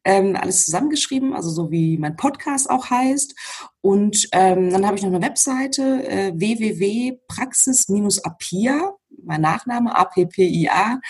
[0.05, 3.35] Ähm, alles zusammengeschrieben, also so wie mein Podcast auch heißt.
[3.81, 8.93] Und ähm, dann habe ich noch eine Webseite äh, www.praxis-apia,
[9.24, 11.01] mein Nachname appia.de.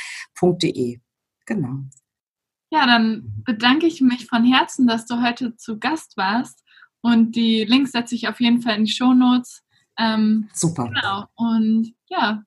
[1.44, 1.74] Genau.
[2.72, 6.62] Ja, dann bedanke ich mich von Herzen, dass du heute zu Gast warst
[7.02, 9.62] und die Links setze ich auf jeden Fall in die Show Notes.
[9.98, 10.84] Ähm, Super.
[10.84, 11.24] Genau.
[11.34, 12.42] Und ja,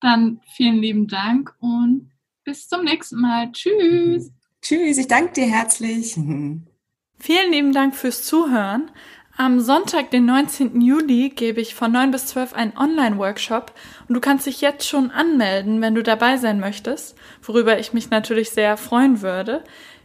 [0.00, 2.10] dann vielen lieben Dank und
[2.44, 3.52] bis zum nächsten Mal.
[3.52, 4.32] Tschüss.
[4.60, 6.14] Tschüss, ich danke dir herzlich.
[7.18, 8.90] Vielen lieben Dank fürs Zuhören.
[9.36, 10.80] Am Sonntag, den 19.
[10.80, 13.72] Juli, gebe ich von 9 bis 12 einen Online-Workshop
[14.08, 18.10] und du kannst dich jetzt schon anmelden, wenn du dabei sein möchtest, worüber ich mich
[18.10, 19.62] natürlich sehr freuen würde.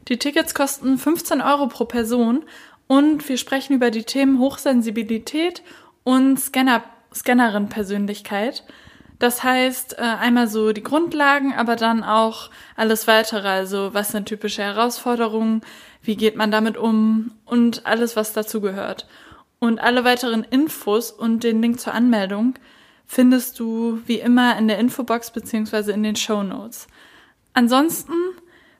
[0.07, 2.45] Die Tickets kosten 15 Euro pro Person
[2.87, 5.61] und wir sprechen über die Themen Hochsensibilität
[6.03, 6.83] und Scanner,
[7.13, 8.63] Scannerin-Persönlichkeit.
[9.19, 13.47] Das heißt, äh, einmal so die Grundlagen, aber dann auch alles weitere.
[13.47, 15.61] Also, was sind typische Herausforderungen?
[16.01, 17.31] Wie geht man damit um?
[17.45, 19.07] Und alles, was dazu gehört.
[19.59, 22.53] Und alle weiteren Infos und den Link zur Anmeldung
[23.07, 26.87] findest du wie immer in der Infobox beziehungsweise in den Show Notes.
[27.53, 28.13] Ansonsten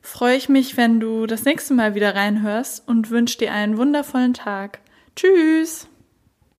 [0.07, 4.33] freue ich mich, wenn du das nächste Mal wieder reinhörst und wünsche dir einen wundervollen
[4.33, 4.79] Tag.
[5.15, 5.87] Tschüss!